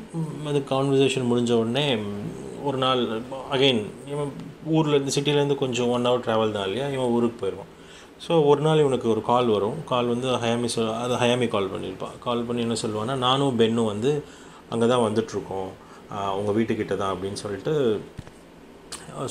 அது 0.50 0.58
கான்வர்சேஷன் 0.75 1.28
முடிஞ்ச 1.30 1.52
உடனே 1.62 1.87
ஒரு 2.68 2.78
நாள் 2.84 3.02
அகைன் 3.54 3.82
இவன் 4.12 4.30
ஊர்லேருந்து 4.76 5.14
சிட்டிலேருந்து 5.16 5.56
கொஞ்சம் 5.64 5.90
ஒன் 5.96 6.06
ஹவர் 6.08 6.25
ட்ராவல் 6.26 6.54
தான் 6.56 6.66
இல்லையா? 6.68 6.87
இவன் 6.96 7.12
ஊருக்கு 7.16 7.37
போயிடுவான். 7.42 7.72
ஸோ 8.25 8.32
ஒரு 8.50 8.61
நாள் 8.66 8.82
இவனுக்கு 8.84 9.08
ஒரு 9.14 9.22
கால் 9.28 9.49
வரும். 9.56 9.76
கால் 9.90 10.12
வந்து 10.12 10.28
ஹயாமி 10.44 10.70
சொல் 10.75 10.88
அது 11.02 11.14
ஹயாமி 11.25 11.49
கால் 11.54 11.70
பண்ணியிருப்பான். 11.75 12.16
கால் 12.25 12.46
பண்ணி 12.46 12.64
என்ன 12.66 12.78
சொல்லுவான்னா 12.84 13.16
நானும் 13.26 13.58
பென்னும் 13.61 13.90
வந்து 13.92 14.12
அங்கே 14.72 14.88
தான் 14.92 15.04
வந்துட்ருக்கோம் 15.04 15.70
உங்கள் 16.38 16.56
வீட்டுக்கிட்ட 16.58 16.94
தான் 17.02 17.12
அப்படின்னு 17.14 17.40
சொல்லிட்டு 17.44 17.74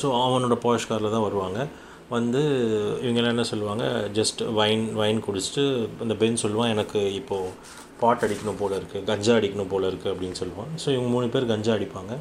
ஸோ 0.02 0.08
அவனோட 0.24 0.56
பாஷ் 0.66 0.88
காரில் 0.90 1.16
தான் 1.16 1.26
வருவாங்க. 1.28 1.60
வந்து 2.16 2.42
இவங்கெல்லாம் 3.04 3.34
என்ன 3.36 3.46
சொல்லுவாங்க 3.52 3.86
ஜஸ்ட் 4.18 4.42
வைன் 4.60 4.86
வைன் 5.00 5.24
குடிச்சிட்டு 5.26 5.64
அந்த 6.04 6.14
பென் 6.22 6.42
சொல்லுவான் 6.44 6.74
எனக்கு 6.76 7.00
இப்போது 7.20 7.54
பாட் 8.02 8.24
அடிக்கணும் 8.26 8.60
போல் 8.62 8.78
இருக்குது 8.80 9.08
கஞ்சா 9.10 9.34
அடிக்கணும் 9.40 9.72
போல் 9.74 9.88
இருக்குது 9.90 10.12
அப்படின்னு 10.14 10.38
சொல்லுவான். 10.42 10.72
ஸோ 10.84 10.88
இவங்க 10.96 11.10
மூணு 11.16 11.28
பேர் 11.34 11.52
கஞ்சா 11.54 11.74
அடிப்பாங்க. 11.78 12.14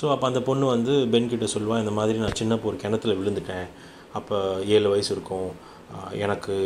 ஸோ 0.00 0.04
அப்போ 0.14 0.26
அந்த 0.30 0.40
பொண்ணு 0.48 0.66
வந்து 0.74 0.94
பென்கிட்ட 1.14 1.48
சொல்லுவான் 1.54 1.82
இந்த 1.84 1.94
மாதிரி 1.98 2.18
நான் 2.24 2.38
சின்ன 2.40 2.58
ஒரு 2.70 2.78
கிணத்துல 2.84 3.14
விழுந்துட்டேன். 3.20 3.66
அப்போ 4.18 4.36
ஏழு 4.76 4.88
வயசு 4.94 5.10
இருக்கும். 5.16 5.48
எனக்கு 6.24 6.56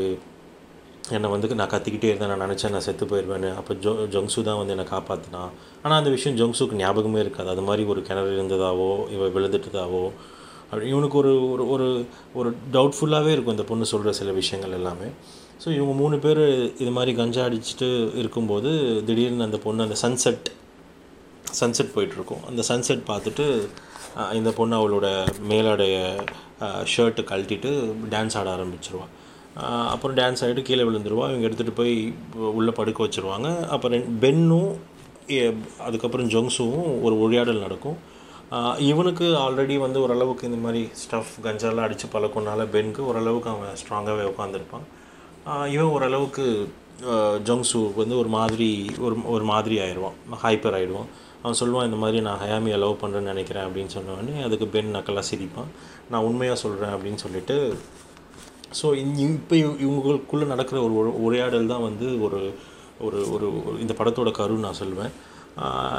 என்னை 1.16 1.28
வந்து 1.32 1.58
நான் 1.60 1.72
கத்திக்கிட்டே 1.72 2.08
இருந்தேன் 2.10 2.30
நான் 2.32 2.44
நினச்சேன் 2.46 2.74
நான் 2.74 2.84
செத்து 2.86 3.04
போயிடுவேன்னு. 3.10 3.50
அப்போ 3.60 3.72
ஜோ 3.84 3.92
ஜங்ஸு 4.14 4.44
தான் 4.48 4.58
வந்து 4.60 4.74
என்னை 4.74 4.86
காப்பாற்றினான் 4.92 5.50
ஆனால் 5.82 5.98
அந்த 6.00 6.10
விஷயம் 6.16 6.36
ஜங்ஸுக்கு 6.40 6.80
ஞாபகமே 6.82 7.20
இருக்காது. 7.24 7.48
அது 7.54 7.62
மாதிரி 7.68 7.84
ஒரு 7.92 8.02
கிணறு 8.08 8.32
இருந்ததாவோ 8.38 8.90
இவ 9.16 9.28
விழுந்துட்டதாவோ 9.36 10.04
அப்படி 10.70 10.86
இவனுக்கு 10.92 11.16
ஒரு 11.22 11.32
ஒரு 11.52 11.64
ஒரு 11.74 11.88
ஒரு 12.38 12.48
டவுட்ஃபுல்லாகவே 12.74 13.30
இருக்கும் 13.34 13.56
இந்த 13.56 13.66
பொண்ணு 13.70 13.92
சொல்கிற 13.92 14.12
சில 14.20 14.32
விஷயங்கள் 14.40 14.76
எல்லாமே. 14.78 15.08
ஸோ 15.62 15.68
இவங்க 15.76 15.94
மூணு 16.00 16.16
பேர் 16.24 16.42
இது 16.82 16.90
மாதிரி 16.96 17.12
கஞ்சா 17.20 17.44
அடிச்சுட்டு 17.48 17.88
இருக்கும்போது 18.22 18.72
திடீர்னு 19.08 19.46
அந்த 19.48 19.60
பொண்ணு 19.66 19.86
அந்த 19.86 19.98
சன்செட் 20.04 20.48
சன்செட் 21.60 21.94
போயிட்டுருக்கும். 21.94 22.42
அந்த 22.50 22.62
சன்செட் 22.70 23.04
பார்த்துட்டு 23.12 23.46
இந்த 24.38 24.50
பொண்ணு 24.58 24.74
அவளோட 24.80 25.06
மேலாடைய 25.50 25.96
ஷர்ட்டை 26.92 27.22
கழட்டிட்டு 27.30 27.70
டான்ஸ் 28.12 28.36
ஆட 28.40 28.48
ஆரம்பிச்சிருவாள் 28.56 29.12
அப்புறம் 29.54 30.16
டான்ஸ் 30.16 30.42
ஆகிட்டு 30.44 30.62
கீழே 30.62 30.82
விழுந்துருவா. 30.82 31.26
இவங்க 31.30 31.46
எடுத்துகிட்டு 31.48 31.74
போய் 31.74 32.12
உள்ளே 32.58 32.72
படுக்க 32.72 33.06
வச்சுருவாங்க. 33.06 33.66
அப்புறம் 33.66 34.18
பென்னும் 34.18 34.70
அதுக்கப்புறம் 35.86 36.28
ஜொங்ஸுவும் 36.28 37.02
ஒரு 37.02 37.14
உரையாடல் 37.20 37.64
நடக்கும். 37.66 37.98
இவனுக்கு 38.78 39.24
ஆல்ரெடி 39.24 39.78
வந்து 39.78 40.02
ஓரளவுக்கு 40.02 40.46
இந்த 40.46 40.58
மாதிரி 40.58 40.88
ஸ்டஃப் 41.00 41.32
கஞ்சாலாம் 41.42 41.86
அடித்து 41.86 42.06
பழக்கம்னால 42.12 42.66
பென்க்கு 42.74 43.02
ஓரளவுக்கு 43.10 43.50
அவன் 43.50 43.80
ஸ்ட்ராங்காகவே 43.80 44.26
உட்காந்துருப்பான் 44.32 44.86
இவன் 45.74 45.92
ஓரளவுக்கு 45.96 46.68
ஜொங்ஸு 47.48 47.80
வந்து 47.94 48.14
ஒரு 48.18 48.28
மாதிரி 48.28 48.86
ஒரு 48.98 49.16
ஒரு 49.24 49.44
மாதிரி 49.44 49.76
ஆயிடுவான். 49.78 50.16
ஹைப்பர் 50.44 50.76
ஆகிடுவான் 50.78 51.10
அவன் 51.42 51.58
சொல்லுவான் 51.60 51.88
இந்த 51.88 51.96
மாதிரி 51.96 52.20
நான் 52.20 52.40
ஹயாமி 52.44 52.70
அலோவ் 52.76 53.00
பண்ணுறேன்னு 53.02 53.32
நினைக்கிறேன் 53.32 53.66
அப்படின்னு 53.66 53.94
சொன்ன 53.96 54.44
அதுக்கு 54.44 54.66
பென் 54.66 54.94
நக்கலாக 54.94 55.24
சிரிப்பான். 55.30 55.70
நான் 56.10 56.26
உண்மையாக 56.28 56.58
சொல்கிறேன் 56.62 56.94
அப்படின்னு 56.94 57.20
சொல்லிட்டு 57.24 57.76
ஸோ 58.72 58.86
இப்போ 59.26 59.56
இவங்களுக்குள்ளே 59.56 60.46
நடக்கிற 60.46 60.82
ஒரு 60.82 61.12
உரையாடல் 61.26 61.72
தான் 61.72 61.86
வந்து 61.88 62.20
ஒரு 62.26 62.40
ஒரு 63.00 63.18
ஒரு 63.34 63.48
இந்த 63.80 63.94
படத்தோட 63.98 64.30
கரு 64.30 64.54
நான் 64.66 64.80
சொல்லுவேன் 64.82 65.12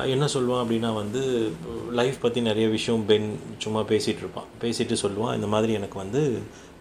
என்ன 0.06 0.26
சொல்லுவான் 0.34 0.62
அப்படின்னா 0.64 0.94
வந்து 0.94 1.22
லைஃப் 1.92 2.22
பற்றி 2.22 2.42
நிறைய 2.42 2.68
விஷயம் 2.68 3.06
பென் 3.06 3.28
சும்மா 3.58 3.82
பேசிகிட்டு 3.82 4.22
இருப்பான். 4.24 4.48
பேசிட்டு 4.62 4.96
சொல்லுவான் 5.02 5.36
இந்த 5.36 5.48
மாதிரி 5.48 5.74
எனக்கு 5.74 5.98
வந்து 5.98 6.22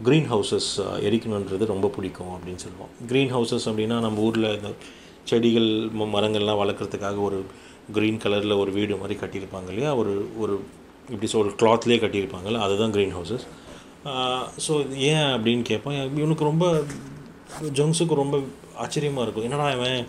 க்ரீன் 0.07 0.29
ஹவுசஸ் 0.33 0.69
எரிக்கணுன்றது 1.09 1.65
ரொம்ப 1.65 1.89
பிடிக்கும் 1.97 2.33
அப்படின்னு 2.35 2.63
சொல்லுவான். 2.67 2.93
க்ரீன் 3.11 3.33
ஹவுசஸ் 3.37 3.67
அப்படின்னா 3.71 4.01
நம்ம 4.01 4.21
ஊரில் 4.21 4.55
இந்த 4.59 4.71
செடிகள் 5.25 5.71
மரங்கள்லாம் 6.17 6.61
வளர்க்குறதுக்காக 6.63 7.21
ஒரு 7.21 7.41
க்ரீன் 7.97 8.21
கலரில் 8.25 8.61
ஒரு 8.63 8.71
வீடு 8.73 8.97
மாதிரி 8.97 9.21
கட்டியிருப்பாங்க 9.21 9.69
இல்லையா? 9.69 9.95
ஒரு 9.95 10.29
ஒரு 10.39 10.55
இப்படி 11.11 11.27
சொல் 11.27 11.55
கிளாத்லேயே 11.63 12.01
கட்டியிருப்பாங்கல்ல 12.05 12.59
அதுதான் 12.59 12.93
க்ரீன் 12.93 13.17
ஹவுசஸ் 13.19 13.47
ஸோ 14.67 14.73
ஏன் 15.11 15.29
அப்படின்னு 15.35 15.65
கேட்பான் 15.71 15.99
இவனுக்கு 16.21 16.49
ரொம்ப 16.51 16.65
ஜங்ஸுக்கு 17.79 18.15
ரொம்ப 18.23 18.37
ஆச்சரியமாக 18.85 19.25
இருக்கும். 19.25 19.47
என்னடா 19.49 19.67
அவன் 19.77 20.01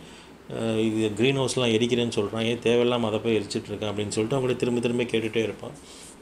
இது 0.88 1.08
க்ரீன் 1.20 1.40
ஹவுஸ்லாம் 1.42 1.74
எரிக்கிறேன்னு 1.78 2.16
சொல்கிறான் 2.18 2.46
ஏன் 2.52 2.62
தேவையில்லாம 2.68 3.08
அதை 3.10 3.20
போய் 3.24 3.38
எரிச்சிட்டு 3.40 3.70
இருக்கேன் 3.72 3.92
அப்படின்னு 3.92 4.16
சொல்லிட்டு 4.16 4.38
அவங்கள 4.38 4.56
திரும்ப 4.62 4.82
திரும்ப 4.86 5.04
கேட்டுகிட்டே 5.12 5.44
இருப்பான். 5.48 5.76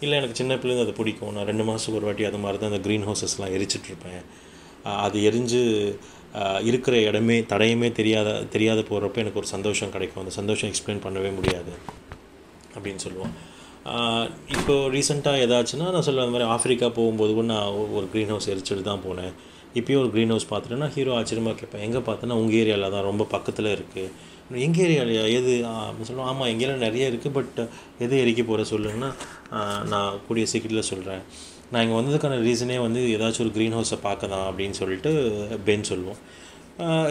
இல்லை 0.03 0.15
எனக்கு 0.19 0.39
சின்ன 0.39 0.55
பிள்ளைங்க 0.61 0.85
அது 0.85 0.93
பிடிக்கும். 0.99 1.33
நான் 1.35 1.47
ரெண்டு 1.51 1.65
மாதத்துக்கு 1.67 1.99
ஒரு 1.99 2.07
வாட்டி 2.09 2.27
அது 2.29 2.39
மாதிரி 2.43 2.59
தான் 2.61 2.71
அந்த 2.71 2.81
க்ரீன் 2.87 3.07
ஹவுசஸ்லாம் 3.09 3.53
எரிச்சிட்டு 3.57 3.89
இருப்பேன். 3.91 4.21
அது 5.05 5.17
எரிஞ்சு 5.29 5.61
இருக்கிற 6.69 6.95
இடமே 7.09 7.37
தடையுமே 7.51 7.89
தெரியாத 7.99 8.29
தெரியாத 8.55 8.79
போகிறப்ப 8.89 9.23
எனக்கு 9.23 9.41
ஒரு 9.41 9.49
சந்தோஷம் 9.55 9.93
கிடைக்கும். 9.95 10.21
அந்த 10.23 10.33
சந்தோஷம் 10.39 10.69
எக்ஸ்பிளைன் 10.71 11.05
பண்ணவே 11.05 11.31
முடியாது 11.37 11.73
அப்படின்னு 12.75 13.03
சொல்லுவான் 13.05 13.35
இப்போது 14.55 14.89
ரீசெண்டாக 14.93 15.43
ஏதாச்சுன்னா 15.45 15.85
நான் 15.95 16.05
சொல்லுவேன் 16.07 16.25
அந்த 16.27 16.35
மாதிரி 16.35 16.47
ஆஃப்ரிக்கா 16.55 16.87
போகும்போது 16.97 17.31
கூட 17.37 17.45
நான் 17.51 17.75
ஒரு 17.97 18.07
க்ரீன் 18.13 18.31
ஹவுஸ் 18.33 18.49
எரிச்சிட்டு 18.53 18.83
தான் 18.87 19.03
போனேன். 19.05 19.33
இப்போயும் 19.79 20.01
ஒரு 20.03 20.09
க்ரீன் 20.13 20.31
ஹவுஸ் 20.33 20.47
பார்த்துட்டேன்னா 20.51 20.87
ஹீரோ 20.95 21.11
ஆச்சரியமாக 21.17 21.55
கேட்பேன். 21.59 21.83
எங்கே 21.87 21.99
பார்த்தோன்னா 22.07 22.37
உங்கள் 22.41 22.57
ஏரியாவில் 22.61 22.93
தான் 22.95 23.07
ரொம்ப 23.09 23.23
பக்கத்தில் 23.35 23.69
இருக்குது 23.75 24.09
எங்கள் 24.65 24.83
ஏரியாலையா 24.85 25.23
எது 25.39 25.53
அப்படின்னு 25.69 26.09
சொல்லுவோம் 26.09 26.29
ஆமாம் 26.31 26.49
எங்கள் 26.53 26.83
நிறைய 26.85 27.11
இருக்குது 27.11 27.35
பட் 27.37 27.59
எது 28.05 28.21
எரிக்க 28.23 28.43
போகிற 28.49 28.65
சொல்லுங்கன்னா 28.73 29.09
நான் 29.93 30.19
கூடிய 30.27 30.45
சீக்கிரத்தில் 30.51 30.89
சொல்கிறேன் 30.91 31.23
நான் 31.71 31.83
இங்கே 31.85 31.97
வந்ததுக்கான 31.99 32.41
ரீசனே 32.47 32.77
வந்து 32.87 33.01
ஏதாச்சும் 33.15 33.45
ஒரு 33.45 33.53
க்ரீன் 33.57 33.75
ஹவுஸை 33.77 33.99
பார்க்க 34.07 34.33
தான் 34.33 34.45
அப்படின்னு 34.49 34.77
சொல்லிட்டு 34.81 35.11
பென் 35.69 35.89
சொல்லுவோம். 35.91 36.19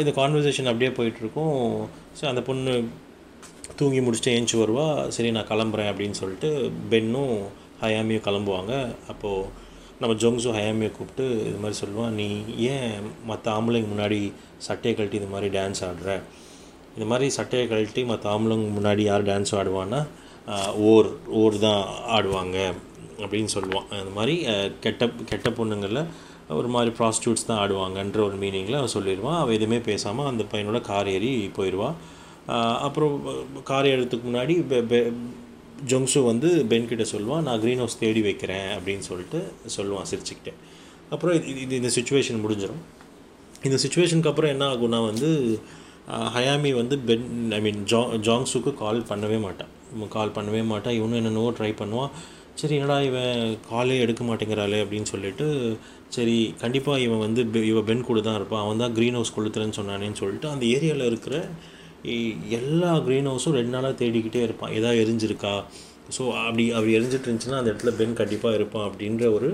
இந்த 0.01 0.11
கான்வர்சேஷன் 0.21 0.71
அப்படியே 0.71 0.91
போயிட்டுருக்கோம் 0.99 1.57
ஸோ 2.19 2.25
அந்த 2.33 2.43
பொண்ணு 2.49 2.73
தூங்கி 3.79 4.01
முடிச்சுட்டு 4.05 4.35
ஏஞ்சி 4.37 4.57
வருவா 4.63 4.87
சரி 5.15 5.31
நான் 5.37 5.49
கிளம்புறேன் 5.53 5.91
அப்படின்னு 5.91 6.17
சொல்லிட்டு 6.21 6.51
பென்னும் 6.93 7.37
ஹயாமியும் 7.83 8.27
கிளம்புவாங்க. 8.27 8.73
அப்போது 9.13 9.49
நம்ம 10.01 10.15
ஜோங்ஸும் 10.23 10.57
ஹயாமியை 10.59 10.91
கூப்பிட்டு 10.97 11.25
இது 11.49 11.59
மாதிரி 11.63 11.77
சொல்லுவான் 11.83 12.17
நீ 12.21 12.27
ஏன் 12.73 12.95
மற்ற 13.31 13.45
ஆம்பளைங்க 13.57 13.89
முன்னாடி 13.93 14.19
சட்டையை 14.67 14.95
கழட்டி 14.97 15.19
இது 15.21 15.29
மாதிரி 15.35 15.49
டான்ஸ் 15.59 15.83
ஆடுற? 15.89 16.11
இது 16.97 17.07
மாதிரி 17.13 17.27
சட்டையை 17.39 17.67
கழட்டி 17.73 18.05
மற்ற 18.11 18.25
ஆம்பளைங்க 18.35 18.69
முன்னாடி 18.79 19.03
யார் 19.11 19.29
டான்ஸ் 19.31 19.55
ஆடுவான்னா 19.61 20.01
ஓர் 20.91 21.09
ஓர் 21.41 21.57
தான் 21.67 21.83
ஆடுவாங்க 22.17 22.59
அப்படின்னு 23.23 23.51
சொல்லுவான். 23.57 23.89
அந்த 24.01 24.13
மாதிரி 24.19 24.35
கெட்ட 24.85 25.07
கெட்ட 25.31 25.51
பொண்ணுங்களில் 25.59 26.03
ஒரு 26.59 26.69
மாதிரி 26.75 26.91
ப்ராஸ்டியூட்ஸ் 26.99 27.49
தான் 27.49 27.61
ஆடுவாங்கன்ற 27.63 28.21
ஒரு 28.29 28.37
மீனிங்கில் 28.43 28.81
அவன் 28.81 28.97
சொல்லிடுவான். 28.99 29.39
அவள் 29.43 29.57
எதுவுமே 29.59 29.79
பேசாமல் 29.89 30.31
அந்த 30.33 30.45
பையனோட 30.53 30.81
கார் 30.91 31.09
ஏறி 31.17 31.33
போயிடுவான் 31.57 31.97
அப்புறம் 32.47 33.23
கார் 33.65 33.85
ஏறதுக்கு 33.85 34.21
முன்னாடி 34.27 34.63
பெ- 34.63 35.13
ஜொங்ஸு 35.89 36.25
வந்து 36.25 36.67
பென்கிட்ட 36.69 37.07
சொல்லுவான் 37.13 37.43
நான் 37.43 37.61
க்ரீன் 37.61 37.77
ஹவுஸ் 37.77 37.99
தேடி 37.99 38.21
வைக்கிறேன் 38.23 38.79
அப்படின்னு 38.79 38.99
சொல்லிட்டு 38.99 39.53
சொல்லுவான் 39.77 40.07
சிரிச்சுக்கிட்டே. 40.11 40.53
அப்புறம் 41.11 41.45
இது 41.45 41.61
இது 41.61 41.77
இந்த 41.77 41.89
சுச்சுவேஷன் 41.89 42.45
முடிஞ்சிடும் 42.45 42.83
இந்த 43.63 43.79
சுச்சுவேஷனுக்கு 43.89 44.27
அப்புறம் 44.27 44.51
என்ன 44.51 44.65
ஆகும்னா 44.73 45.05
வந்து 45.05 45.61
ஹயாமி 46.11 46.75
வந்து 46.75 46.99
பென் 46.99 47.53
ஐ 47.53 47.61
மீன் 47.61 47.85
ஜா 47.85 48.01
ஜாங்ஸுக்கு 48.27 48.75
கால் 48.75 49.03
பண்ணவே 49.03 49.41
மாட்டான். 49.41 49.69
கால் 50.09 50.29
பண்ணவே 50.29 50.65
மாட்டான். 50.65 50.93
இவனும் 50.93 51.17
என்னென்னவோ 51.17 51.51
ட்ரை 51.51 51.75
பண்ணுவான். 51.83 52.11
சரி 52.55 52.75
என்னடா 52.75 53.03
இவன் 53.03 53.59
காலே 53.69 53.99
எடுக்க 53.99 54.25
மாட்டேங்கிறாளே 54.25 54.85
அப்படின்னு 54.85 55.03
சொல்லிட்டு 55.03 55.77
சரி 56.09 56.55
கண்டிப்பாக 56.59 57.01
இவன் 57.01 57.19
வந்து 57.19 57.45
பெ- 57.45 57.63
இவன் 57.63 57.85
பென் 57.85 58.03
கூட 58.03 58.21
தான் 58.21 58.35
இருப்பான். 58.35 58.65
அவன் 58.65 58.79
தான் 58.79 58.95
க்ரீன் 58.95 59.13
ஹவுஸ் 59.13 59.33
கொளுத்துறேன்னு 59.39 59.79
சொன்னானேன்னு 59.81 60.13
சொல்லிட்டு 60.13 60.49
அந்த 60.49 60.67
ஏரியாவில் 60.67 61.07
இருக்கிற 61.07 61.49
எல்லா 62.59 62.91
க்ரீன் 63.07 63.29
ஹவுஸும் 63.31 63.57
ரெண்டு 63.59 63.75
நாளாக 63.77 63.95
தேடிக்கிட்டே 64.03 64.43
இருப்பான். 64.47 64.75
எதாவது 64.79 65.01
எரிஞ்சிருக்கா? 65.05 65.55
ஸோ 66.17 66.23
அப்படி 66.45 66.65
அப்படி 66.77 66.93
எரிஞ்சிட்டு 66.99 67.27
இருந்துச்சுன்னா 67.29 67.61
அந்த 67.61 67.71
இடத்துல 67.73 67.93
பென் 68.01 68.19
கண்டிப்பாக 68.21 68.59
இருப்பான் 68.59 68.87
அப்படின்ற 68.89 69.27
ஒரு 69.39 69.51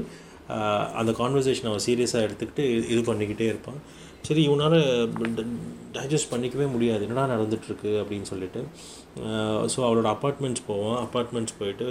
அந்த 1.01 1.11
கான்வர்சேஷன் 1.21 1.69
அவன் 1.71 1.85
சீரியஸாக 1.89 2.27
எடுத்துக்கிட்டு 2.27 2.65
இது 2.93 3.01
பண்ணிக்கிட்டே 3.11 3.47
இருப்பான். 3.53 3.79
சரி 4.27 4.43
இவனால் 4.49 4.77
டைஜஸ்ட் 5.97 6.33
பண்ணிக்கவே 6.33 6.67
முடியாது. 6.75 7.03
என்னடா 7.07 7.25
நடந்துகிட்ருக்கு 7.35 7.91
அப்படின்னு 8.03 8.29
சொல்லிட்டு 8.33 8.61
ஸோ 9.73 9.79
அவளோட 9.87 10.09
அப்பார்ட்மெண்ட்ஸ் 10.17 10.67
போவோம் 10.69 10.99
அப்பார்ட்மெண்ட்ஸ் 11.05 11.59
போயிட்டு 11.61 11.89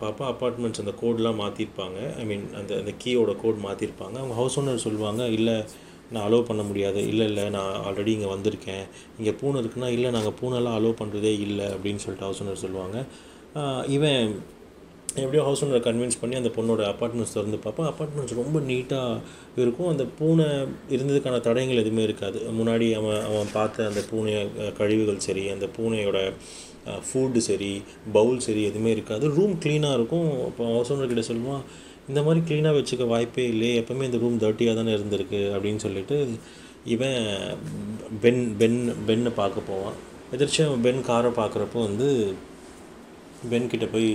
பாப்பா 0.00 0.24
அப்பார்ட்மெண்ட்ஸ் 0.32 0.82
அந்த 0.82 0.92
கோட்லாம் 1.00 1.40
மாற்றிருப்பாங்க 1.42 1.98
ஐ 2.22 2.24
மீன் 2.30 2.44
அந்த 2.60 2.72
அந்த 2.80 2.92
கீயோட 3.02 3.32
கோட் 3.42 3.64
மாற்றிருப்பாங்க 3.66 4.16
அவங்க 4.22 4.34
ஹவுஸ் 4.40 4.56
ஓனர் 4.60 4.84
சொல்லுவாங்க 4.86 5.22
இல்லை 5.38 5.56
நான் 6.12 6.24
அலோவ் 6.26 6.48
பண்ண 6.50 6.62
முடியாது. 6.68 7.00
இல்லை 7.12 7.26
இல்லை 7.30 7.46
நான் 7.56 7.72
ஆல்ரெடி 7.86 8.12
இங்கே 8.16 8.30
வந்திருக்கேன். 8.34 8.84
இங்கே 9.18 9.34
பூனை 9.40 9.58
இருக்குன்னா 9.62 9.90
இல்லை 9.96 10.12
நாங்கள் 10.18 10.38
பூனைலாம் 10.42 10.78
அலோவ் 10.80 11.00
பண்ணுறதே 11.00 11.32
இல்லை 11.46 11.66
அப்படின்னு 11.74 12.02
சொல்லிட்டு 12.04 12.28
ஹவுஸ் 12.28 12.42
ஓனர் 12.44 12.62
சொல்லுவாங்க. 12.66 12.98
இவன் 13.96 14.22
எப்படியோ 15.22 15.42
ஹவுஸ் 15.46 15.62
ஓனரை 15.64 15.78
கன்வின்ஸ் 15.86 16.18
பண்ணி 16.20 16.34
அந்த 16.38 16.50
பொண்ணோட 16.56 16.82
அப்பார்ட்மெண்ட்ஸ் 16.92 17.34
திறந்து 17.36 17.58
பார்ப்போம் 17.64 17.88
அப்பார்ட்மெண்ட்ஸ் 17.90 18.38
ரொம்ப 18.40 18.58
நீட்டாக 18.70 19.20
இருக்கும். 19.62 19.88
அந்த 19.92 20.04
பூனை 20.18 20.46
இருந்ததுக்கான 20.94 21.40
தடயங்கள் 21.46 21.82
எதுவுமே 21.82 22.02
இருக்காது. 22.08 22.40
முன்னாடி 22.58 22.86
அவன் 22.98 23.20
அவன் 23.28 23.52
பார்த்த 23.56 23.86
அந்த 23.90 24.02
பூனை 24.10 24.34
கழிவுகள் 24.80 25.24
சரி 25.26 25.44
அந்த 25.54 25.68
பூனையோட 25.76 26.20
ஃபுட்டு 27.08 27.40
சரி 27.48 27.72
பவுல் 28.16 28.44
சரி 28.46 28.62
எதுவுமே 28.70 28.90
இருக்காது. 28.96 29.24
ரூம் 29.38 29.56
க்ளீனாக 29.64 29.98
இருக்கும். 29.98 30.30
அப்போ 30.48 30.64
ஹவுஸ் 30.74 30.92
ஓனர் 30.94 31.10
கிட்ட 31.12 31.24
சொல்லுவான் 31.30 31.64
இந்த 32.10 32.20
மாதிரி 32.26 32.40
க்ளீனாக 32.48 32.76
வச்சுக்க 32.78 33.06
வாய்ப்பே 33.12 33.44
இல்லையே. 33.52 33.72
எப்போவுமே 33.80 34.06
இந்த 34.08 34.18
ரூம் 34.22 34.40
டர்ட்டியாக 34.42 34.78
தானே 34.80 34.92
இருந்திருக்கு 34.98 35.40
அப்படின்னு 35.56 35.80
சொல்லிட்டு 35.86 36.16
இவன் 36.94 37.18
பென் 38.22 38.42
பென் 38.60 38.78
பென்னை 39.08 39.30
பார்க்க 39.40 39.70
போவான். 39.70 39.96
எதிர்ச்சியாக 40.34 40.78
பென் 40.86 41.00
காரை 41.08 41.30
பார்க்குறப்போ 41.40 41.80
வந்து 41.88 42.08
பென் 43.50 43.68
கிட்டே 43.72 43.88
போய் 43.96 44.08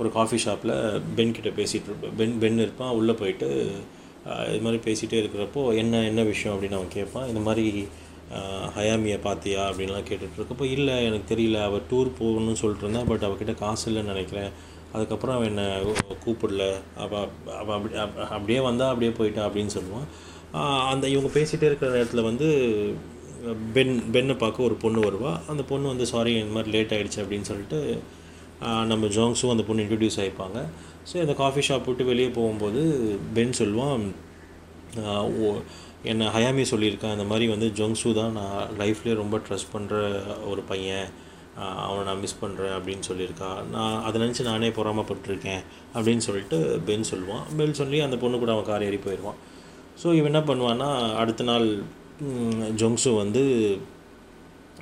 ஒரு 0.00 0.08
காஃபி 0.16 0.38
ஷாப்பில் 0.44 0.74
பென் 1.18 1.34
கிட்டே 1.36 1.52
பேசிகிட்டு 1.60 1.88
இருப்பேன் 1.90 2.16
பென் 2.20 2.34
பென் 2.42 2.64
இருப்பான். 2.64 2.94
உள்ளே 2.98 3.14
போயிட்டு 3.20 3.48
இது 4.52 4.62
மாதிரி 4.66 4.80
பேசிகிட்டே 4.86 5.18
இருக்கிறப்போ 5.22 5.62
என்ன 5.82 6.02
என்ன 6.10 6.22
விஷயம் 6.32 6.54
அப்படின்னு 6.54 6.78
அவன் 6.78 6.94
கேட்பான். 6.98 7.28
இந்த 7.32 7.40
மாதிரி 7.48 7.64
ஹயாமியை 8.76 9.18
பார்த்தியா 9.26 9.60
அப்படின்லாம் 9.70 10.06
கேட்டுட்ருக்கப்போ 10.08 10.64
இல்லை 10.76 10.94
எனக்கு 11.08 11.26
தெரியல. 11.34 11.58
அவள் 11.68 11.84
டூர் 11.90 12.08
போகணும்னு 12.20 12.60
சொல்லிட்டு 12.62 12.84
இருந்தா 12.86 13.02
பட் 13.10 13.26
அவகிட்ட 13.28 13.52
காசு 13.60 13.84
இல்லைன்னு 13.90 14.12
நினைக்கிறேன். 14.14 14.50
அதுக்கப்புறம் 14.94 15.36
அவன் 15.36 15.50
என்னை 15.52 15.66
கூப்பிடல. 16.24 16.64
அவள் 17.04 17.28
அவள் 17.60 17.74
அப்படி 17.76 17.94
அப்படியே 18.34 18.60
வந்தால் 18.68 18.92
அப்படியே 18.92 19.12
போயிட்டா 19.18 19.44
அப்படின்னு 19.48 19.74
சொல்லுவான். 19.78 20.08
அந்த 20.92 21.04
இவங்க 21.14 21.30
பேசிகிட்டே 21.38 21.68
இருக்கிற 21.70 21.90
நேரத்தில் 21.96 22.28
வந்து 22.30 22.48
பென் 23.74 23.96
பென்னை 24.14 24.34
பார்க்க 24.42 24.68
ஒரு 24.68 24.76
பொண்ணு 24.84 25.00
வருவாள் 25.06 25.40
அந்த 25.52 25.62
பொண்ணு 25.70 25.92
வந்து 25.92 26.06
சாரி 26.12 26.32
இந்த 26.42 26.54
மாதிரி 26.56 26.72
லேட் 26.76 26.94
ஆகிடுச்சு 26.96 27.22
அப்படின்னு 27.22 27.48
சொல்லிட்டு 27.50 27.80
நம்ம 28.90 29.08
ஜாங்ஸும் 29.16 29.52
அந்த 29.54 29.64
பொண்ணு 29.68 29.84
இன்ட்ரடியூஸ் 29.84 30.20
ஆகிப்பாங்க 30.22 30.58
ஸோ 31.08 31.16
இந்த 31.24 31.34
காஃபி 31.40 31.62
ஷாப் 31.66 31.88
விட்டு 31.88 32.04
வெளியே 32.10 32.30
போகும்போது 32.38 32.82
பென் 33.36 33.58
சொல்லுவான் 33.60 34.06
ஓ 35.44 35.50
என்னை 36.10 36.26
ஹயாமி 36.34 36.64
சொல்லியிருக்கான். 36.70 37.14
இந்த 37.16 37.26
மாதிரி 37.30 37.46
வந்து 37.52 37.68
ஜோங்ஸு 37.78 38.10
தான் 38.18 38.34
நான் 38.38 38.60
லைஃப்லேயே 38.80 39.14
ரொம்ப 39.20 39.36
ட்ரஸ்ட் 39.46 39.72
பண்ணுற 39.74 39.94
ஒரு 40.50 40.62
பையன். 40.70 41.08
அவனை 41.58 42.04
நான் 42.04 42.20
மிஸ் 42.20 42.36
பண்ணுறேன் 42.42 42.76
அப்படின்னு 42.76 43.02
சொல்லியிருக்கா. 43.08 43.66
நான் 43.66 44.02
அதை 44.02 44.20
நினச்சி 44.20 44.42
நானே 44.42 44.68
பொறாமப்பட்டிருக்கேன் 44.68 45.62
அப்படின்னு 45.94 46.18
சொல்லிட்டு 46.18 46.80
பென் 46.84 47.04
சொல்லுவான். 47.10 47.56
பென் 47.56 47.74
சொல்லி 47.74 48.00
அந்த 48.00 48.16
பொண்ணு 48.16 48.38
கூட 48.38 48.52
அவன் 48.52 48.64
கார் 48.64 48.82
ஏறி 48.82 48.96
போயிடுவான். 48.96 49.34
ஸோ 50.02 50.14
இவன் 50.14 50.34
என்ன 50.34 50.38
பண்ணுவான்னா 50.38 51.14
அடுத்த 51.14 51.44
நாள் 51.44 51.82
ஜொங்ஸு 52.76 53.16
வந்து 53.16 53.78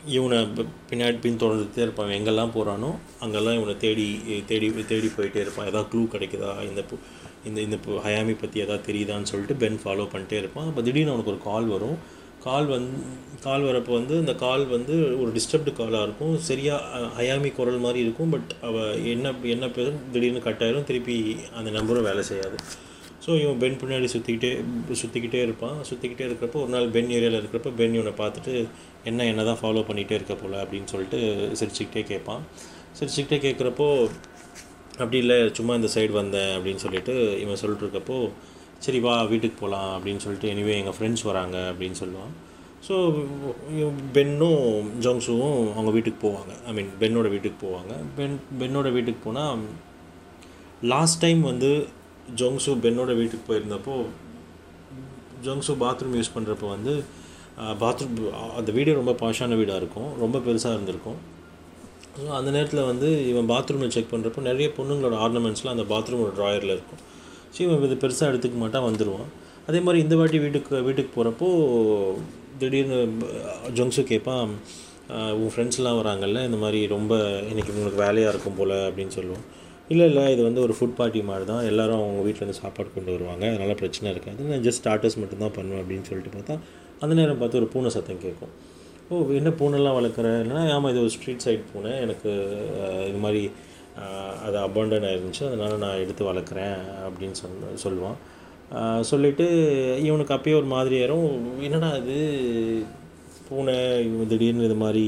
இவனை 0.06 0.48
பின்னாடி 0.90 1.20
பின் 1.20 1.36
தொடர்ந்துட்டே 1.36 1.78
இருப்பான் 1.78 2.10
எங்கெல்லாம் 2.10 2.50
போகிறானோ 2.54 2.94
அங்கெல்லாம் 3.20 3.54
இவனை 3.54 3.76
தேடி 3.76 4.20
தேடி 4.46 4.84
தேடி 4.88 5.06
போயிட்டே 5.06 5.36
இருப்பான். 5.36 5.66
ஏதாவது 5.66 5.98
க்ளூ 5.98 6.02
கிடைக்குதா? 6.02 6.68
இந்த 6.68 6.84
இந்த 7.44 7.60
இந்த 7.60 7.76
பு- 7.76 7.88
ஹயாமி 7.88 8.36
பற்றி 8.40 8.60
எதாவது 8.60 8.92
தெரியுதான்னு 8.92 9.22
சொல்லிட்டு 9.22 9.54
பென் 9.54 9.80
ஃபாலோ 9.84 10.04
பண்ணிட்டே 10.04 10.32
இருப்பான். 10.32 10.66
அப்போ 10.66 10.82
திடீர்னு 10.82 11.08
அவனுக்கு 11.08 11.32
ஒரு 11.32 11.40
கால் 11.44 11.64
வரும். 11.64 12.13
கால் 12.46 12.66
வந்து 12.74 12.98
கால் 13.46 13.66
வரப்போ 13.68 13.92
வந்து 13.98 14.14
இந்த 14.22 14.32
கால் 14.42 14.62
வந்து 14.74 14.94
ஒரு 15.22 15.30
டிஸ்டர்ப்டு 15.36 15.72
காலாக 15.78 16.06
இருக்கும். 16.06 16.34
சரியாக 16.48 17.00
ஹயாமி 17.16 17.50
குரல் 17.56 17.82
மாதிரி 17.84 18.00
இருக்கும் 18.04 18.32
பட் 18.34 18.50
அவள் 18.68 19.00
என்ன 19.12 19.32
என்ன 19.54 19.66
பேர்? 19.76 19.90
திடீர்னு 20.12 20.42
கட் 20.46 20.62
ஆயிரும். 20.66 20.86
திருப்பி 20.90 21.16
அந்த 21.58 21.70
நம்பரும் 21.76 22.08
வேலை 22.08 22.22
செய்யாது. 22.30 22.58
ஸோ 23.24 23.30
இவன் 23.42 23.60
பென் 23.62 23.78
பின்னாடி 23.80 24.08
சுற்றிக்கிட்டே 24.14 24.52
சுற்றிக்கிட்டே 25.02 25.40
இருப்பான். 25.46 25.76
சுற்றிக்கிட்டே 25.90 26.24
இருக்கிறப்போ 26.28 26.60
ஒரு 26.64 26.72
நாள் 26.74 26.88
பென் 26.96 27.12
ஏரியாவில் 27.18 27.38
இருக்கிறப்ப 27.40 27.72
பென் 27.80 27.96
இவனை 27.98 28.14
பார்த்துட்டு 28.22 28.54
என்ன 29.10 29.26
என்ன 29.32 29.44
தான் 29.50 29.60
ஃபாலோ 29.62 29.84
பண்ணிகிட்டே 29.90 30.16
இருக்க 30.18 30.36
போல்? 30.42 30.56
அப்படின்னு 30.64 30.90
சொல்லிட்டு 30.94 31.20
சிரிச்சுக்கிட்டே 31.60 32.02
கேட்பான். 32.12 32.42
சிரிச்சுக்கிட்டே 32.98 33.38
கேட்குறப்போ 33.46 33.88
அப்படி 35.02 35.18
இல்லை 35.24 35.38
சும்மா 35.58 35.72
இந்த 35.80 35.88
சைடு 35.94 36.12
வந்தேன் 36.20 36.52
அப்படின்னு 36.56 36.82
சொல்லிட்டு 36.86 37.14
இவன் 37.44 37.60
சொல்லிட்டு 37.62 37.86
இருக்கப்போ 37.86 38.18
சரி 38.84 38.98
வா 39.06 39.14
வீட்டுக்கு 39.32 39.56
போகலாம் 39.62 39.90
அப்படின்னு 39.96 40.24
சொல்லிட்டு 40.24 40.50
எனிவே 40.54 40.74
எங்கள் 40.80 40.96
ஃப்ரெண்ட்ஸ் 40.96 41.24
வராங்க 41.30 41.56
அப்படின்னு 41.70 41.98
சொல்லுவான் 42.02 42.32
ஸோ 42.86 42.94
பென்னும் 44.16 44.88
ஜோங்ஸுவும் 45.04 45.60
அவங்க 45.74 45.90
வீட்டுக்கு 45.96 46.18
போவாங்க. 46.26 46.52
ஐ 46.68 46.72
மீன் 46.76 46.90
பென்னோட 47.02 47.26
வீட்டுக்கு 47.34 47.58
போவாங்க. 47.66 47.92
பென் 48.16 48.34
பென்னோட 48.62 48.88
வீட்டுக்கு 48.96 49.20
போனால் 49.26 49.62
லாஸ்ட் 50.92 51.20
டைம் 51.24 51.42
வந்து 51.50 51.70
ஜோங்ஸு 52.40 52.74
பென்னோட 52.86 53.12
வீட்டுக்கு 53.20 53.46
போயிருந்தப்போ 53.50 53.94
ஜோங்ஸு 55.46 55.72
பாத்ரூம் 55.84 56.16
யூஸ் 56.18 56.34
பண்ணுறப்போ 56.36 56.68
வந்து 56.74 56.92
பாத்ரூம் 57.84 58.14
அந்த 58.58 58.70
வீடு 58.76 58.98
ரொம்ப 59.00 59.12
பாஷான 59.22 59.56
வீடாக 59.60 59.80
இருக்கும். 59.82 60.10
ரொம்ப 60.24 60.36
பெருசாக 60.46 60.76
இருந்திருக்கும். 60.76 61.18
ஸோ 62.18 62.28
அந்த 62.38 62.50
நேரத்தில் 62.56 62.88
வந்து 62.90 63.08
இவன் 63.30 63.50
பாத்ரூமில் 63.54 63.92
செக் 63.96 64.12
பண்ணுறப்போ 64.14 64.40
நிறைய 64.50 64.68
பொண்ணுங்களோட 64.78 65.16
ஆர்னமெண்ட்ஸ்லாம் 65.26 65.74
அந்த 65.76 65.86
பாத்ரூமோட 65.92 66.32
ட்ராயரில் 66.38 66.74
இருக்கும். 66.76 67.02
இவன் 67.58 67.82
இது 67.88 67.96
பெருசாக 68.04 68.30
எடுத்துக்க 68.32 68.58
மாட்டான் 68.58 68.86
வந்துடுவான் 68.86 69.28
அதே 69.66 69.80
மாதிரி 69.80 70.02
இந்த 70.02 70.16
வாட்டி 70.16 70.38
வீட்டுக்கு 70.38 70.82
வீட்டுக்கு 70.82 71.12
போகிறப்போ 71.16 71.48
திடீர்னு 72.58 72.98
ஜங்ஸு 73.74 74.02
கேட்பான் 74.02 74.50
உன் 75.40 75.52
ஃப்ரெண்ட்ஸ்லாம் 75.54 75.98
வராங்கல்ல 76.00 76.44
இந்த 76.44 76.56
மாதிரி 76.56 76.86
ரொம்ப 76.86 77.14
இன்றைக்கி 77.50 77.72
உங்களுக்கு 77.74 78.02
வேலையாக 78.04 78.32
இருக்கும் 78.32 78.58
போல் 78.58 78.74
அப்படின்னு 78.88 79.16
சொல்லுவோம் 79.18 79.44
இல்லை 79.88 80.06
இல்லை 80.06 80.32
இது 80.32 80.42
வந்து 80.42 80.60
ஒரு 80.60 80.74
ஃபுட் 80.78 80.94
பார்ட்டி 80.98 81.22
மாதிரி 81.22 81.44
தான் 81.50 81.64
எல்லோரும் 81.70 81.98
அவங்க 81.98 82.20
வீட்டிலேருந்து 82.26 82.60
சாப்பாடு 82.60 82.94
கொண்டு 82.94 83.10
வருவாங்க 83.12 83.44
அதனால் 83.52 83.80
பிரச்சனை 83.80 84.12
இருக்காது. 84.12 84.42
நான் 84.50 84.62
ஜஸ்ட் 84.66 84.80
ஸ்டார்டர்ஸ் 84.82 85.18
மட்டும்தான் 85.22 85.54
பண்ணுவேன் 85.56 85.82
அப்படின்னு 85.82 86.08
சொல்லிட்டு 86.10 86.32
பார்த்தா 86.36 86.54
அந்த 87.00 87.12
நேரம் 87.14 87.38
பார்த்து 87.38 87.58
ஒரு 87.58 87.68
பூனை 87.74 87.90
சத்தம் 87.90 88.22
கேட்கும். 88.22 88.52
ஓ 89.10 89.14
என்ன 89.40 89.50
பூனைலாம் 89.60 89.96
வளர்க்குற? 89.98 90.28
ஆமாம் 90.76 90.90
இது 90.90 91.00
ஒரு 91.00 91.12
ஸ்ட்ரீட் 91.16 91.44
சைட் 91.46 91.64
பூனை 91.72 91.92
எனக்கு 92.04 92.30
இது 93.08 93.18
மாதிரி 93.24 93.42
அது 94.46 94.56
அபாண்டன் 94.66 95.06
ஆயிருந்துச்சு. 95.08 95.44
அதனால் 95.48 95.82
நான் 95.84 96.00
எடுத்து 96.04 96.22
வளர்க்குறேன் 96.30 96.76
அப்படின்னு 97.08 97.36
சொல் 97.40 97.82
சொல்லுவான். 97.84 98.18
சொல்லிவிட்டு 99.10 99.46
இவனுக்கு 100.08 100.34
அப்பயே 100.36 100.58
ஒரு 100.60 100.68
மாதிரி 100.74 100.94
ஏறும் 101.04 101.30
என்னடா 101.66 101.90
இது? 102.02 102.18
பூனை 103.48 103.76
இவன் 104.06 104.30
திடீர்னு 104.32 104.68
இது 104.68 104.76
மாதிரி 104.82 105.04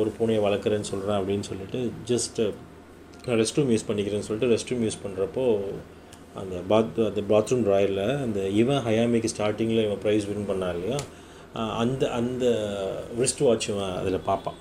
ஒரு 0.00 0.10
பூனையை 0.18 0.40
வளர்க்குறேன்னு 0.46 0.90
சொல்கிறேன் 0.90 1.18
அப்படின்னு 1.20 1.46
சொல்லிட்டு 1.48 1.80
ஜஸ்ட் 2.10 2.40
நான் 3.26 3.38
ரெஸ்ட் 3.40 3.58
ரூம் 3.58 3.72
யூஸ் 3.72 3.88
பண்ணிக்கிறேன்னு 3.88 4.26
சொல்லிட்டு 4.28 4.52
ரெஸ்ட் 4.54 4.70
ரூம் 4.70 4.84
யூஸ் 4.86 5.02
பண்ணுறப்போ 5.04 5.44
அந்த 6.40 6.56
பாத் 6.70 7.00
அந்த 7.08 7.22
பாத்ரூம் 7.32 7.64
ட்ராயரில் 7.66 8.04
அந்த 8.24 8.40
இவன் 8.60 8.82
ஹயாமிக்கு 8.86 9.32
ஸ்டார்டிங்கில் 9.34 9.84
இவன் 9.86 10.02
ப்ரைஸ் 10.04 10.28
வின் 10.30 10.48
பண்ணா 10.50 10.68
இல்லையா? 10.76 10.98
அந்த 11.82 12.02
அந்த 12.18 12.46
ரிஸ்ட் 13.22 13.44
வாட்ச் 13.46 13.68
இவன் 13.72 13.94
அதில் 14.00 14.26
பார்ப்பான். 14.30 14.58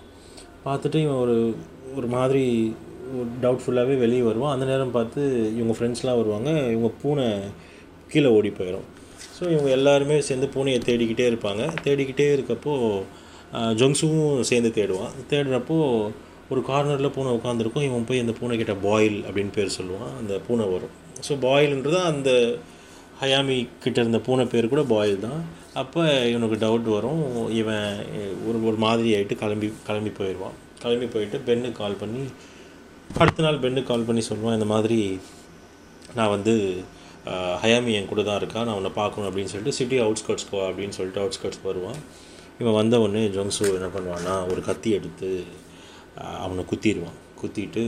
பார்த்துட்டு 0.65 0.99
இவன் 1.05 1.21
ஒரு 1.25 1.37
ஒரு 1.95 2.07
மாதிரி 2.17 2.45
டவுட்ஃபுல்லாகவே 3.43 3.95
வெளியே 4.03 4.23
வருவான் 4.29 4.53
அந்த 4.55 4.65
நேரம் 4.71 4.93
பார்த்து 4.97 5.21
இவங்க 5.57 5.73
ஃப்ரெண்ட்ஸ்லாம் 5.77 6.19
வருவாங்க. 6.21 6.49
இவங்க 6.73 6.89
பூனை 7.01 7.27
கீழே 8.11 8.29
ஓடி 8.37 8.51
போயிடும் 8.59 8.87
ஸோ 9.37 9.43
இவங்க 9.53 9.69
எல்லாருமே 9.77 10.15
சேர்ந்து 10.27 10.47
பூனையை 10.53 10.79
தேடிக்கிட்டே 10.85 11.25
இருப்பாங்க. 11.31 11.63
தேடிக்கிட்டே 11.85 12.27
இருக்கப்போ 12.35 12.73
ஜொங்ஸுவும் 13.79 14.47
சேர்ந்து 14.49 14.69
தேடுவான். 14.77 15.13
தேடுறப்போ 15.31 15.77
ஒரு 16.53 16.61
கார்னரில் 16.69 17.13
பூனை 17.15 17.29
உட்காந்துருக்கும் 17.37 17.85
இவன் 17.87 18.07
போய் 18.09 18.23
அந்த 18.23 18.33
பூனை 18.39 18.55
கிட்ட 18.61 18.73
பாயில் 18.87 19.17
அப்படின்னு 19.27 19.53
பேர் 19.57 19.77
சொல்லுவான். 19.77 20.11
அந்த 20.19 20.33
பூனை 20.47 20.65
வரும். 20.73 20.93
ஸோ 21.27 21.35
பாயில்ன்றது 21.45 21.99
அந்த 22.11 22.31
ஹயாமி 23.21 23.57
கிட்ட 23.83 23.97
இருந்த 24.03 24.19
பூனை 24.27 24.43
பேர் 24.53 24.71
கூட 24.73 24.81
பாயில் 24.93 25.23
தான். 25.27 25.39
அப்போ 25.81 26.01
இவனுக்கு 26.33 26.57
டவுட் 26.65 26.87
வரும். 26.97 27.23
இவன் 27.61 27.87
ஒரு 28.47 28.57
ஒரு 28.69 28.77
மாதிரி 28.85 29.09
ஆகிட்டு 29.17 29.37
கிளம்பி 29.43 29.69
கிளம்பி 29.87 30.13
போயிடுவான். 30.19 30.55
கிளம்பி 30.83 31.07
போயிட்டு 31.15 31.37
பெண்ணுக்கு 31.47 31.79
கால் 31.81 32.01
பண்ணி 32.01 32.23
அடுத்த 33.15 33.43
நாள் 33.45 33.61
பெண்ணுக்கு 33.63 33.89
கால் 33.89 34.07
பண்ணி 34.07 34.21
சொல்லுவான் 34.29 34.57
இந்த 34.57 34.67
மாதிரி 34.73 34.97
நான் 36.17 36.33
வந்து 36.33 36.53
ஹயாமி 37.61 37.93
என் 37.97 38.09
கூட 38.09 38.21
தான் 38.27 38.39
இருக்கா 38.41 38.59
நான் 38.65 38.77
உன்னை 38.79 38.91
பார்க்கணும் 38.97 39.27
அப்படின்னு 39.29 39.51
சொல்லிட்டு 39.51 39.77
சிட்டி 39.77 39.97
அவுட்ஸ்கர்ட்ஸ் 40.03 40.49
போ 40.51 40.57
அப்படின்னு 40.67 40.95
சொல்லிட்டு 40.97 41.21
அவுட்ஸ்கர்ட்ஸ் 41.23 41.65
வருவான். 41.69 41.99
இவன் 42.59 42.77
வந்த 42.79 42.99
உடனே 43.03 43.23
ஜொங்ஸு 43.37 43.65
என்ன 43.77 43.89
பண்ணுவான்னா 43.95 44.35
ஒரு 44.51 44.61
கத்தி 44.67 44.89
எடுத்து 44.97 45.29
அவனை 46.43 46.63
குத்திடுவான். 46.71 47.17
குத்திட்டு 47.39 47.83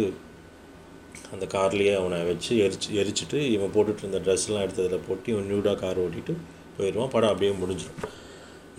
அந்த 1.33 1.45
கார்லேயே 1.53 1.93
அவனை 1.99 2.17
வச்சு 2.29 2.53
எரிச்சு 2.65 2.89
எரிச்சிட்டு 3.01 3.39
இவன் 3.55 3.73
போட்டுட்டு 3.75 4.03
இருந்த 4.03 4.19
ட்ரெஸ்லாம் 4.25 4.65
எடுத்ததில் 4.65 5.05
போட்டு 5.07 5.27
இவன் 5.33 5.49
நியூடாக 5.51 5.75
கார் 5.83 6.01
ஓட்டிட்டு 6.05 6.35
போயிடுவான். 6.77 7.13
படம் 7.15 7.31
அப்படியே 7.31 7.53
முடிஞ்சிடும் 7.61 8.01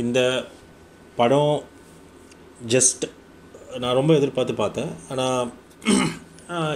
இந்த 0.05 0.21
படம் 1.21 1.55
ஜஸ்ட் 2.75 3.05
நான் 3.83 3.99
ரொம்ப 4.01 4.13
எதிர்பார்த்து 4.21 4.55
பார்த்தேன். 4.65 4.93
ஆனால் 5.13 5.51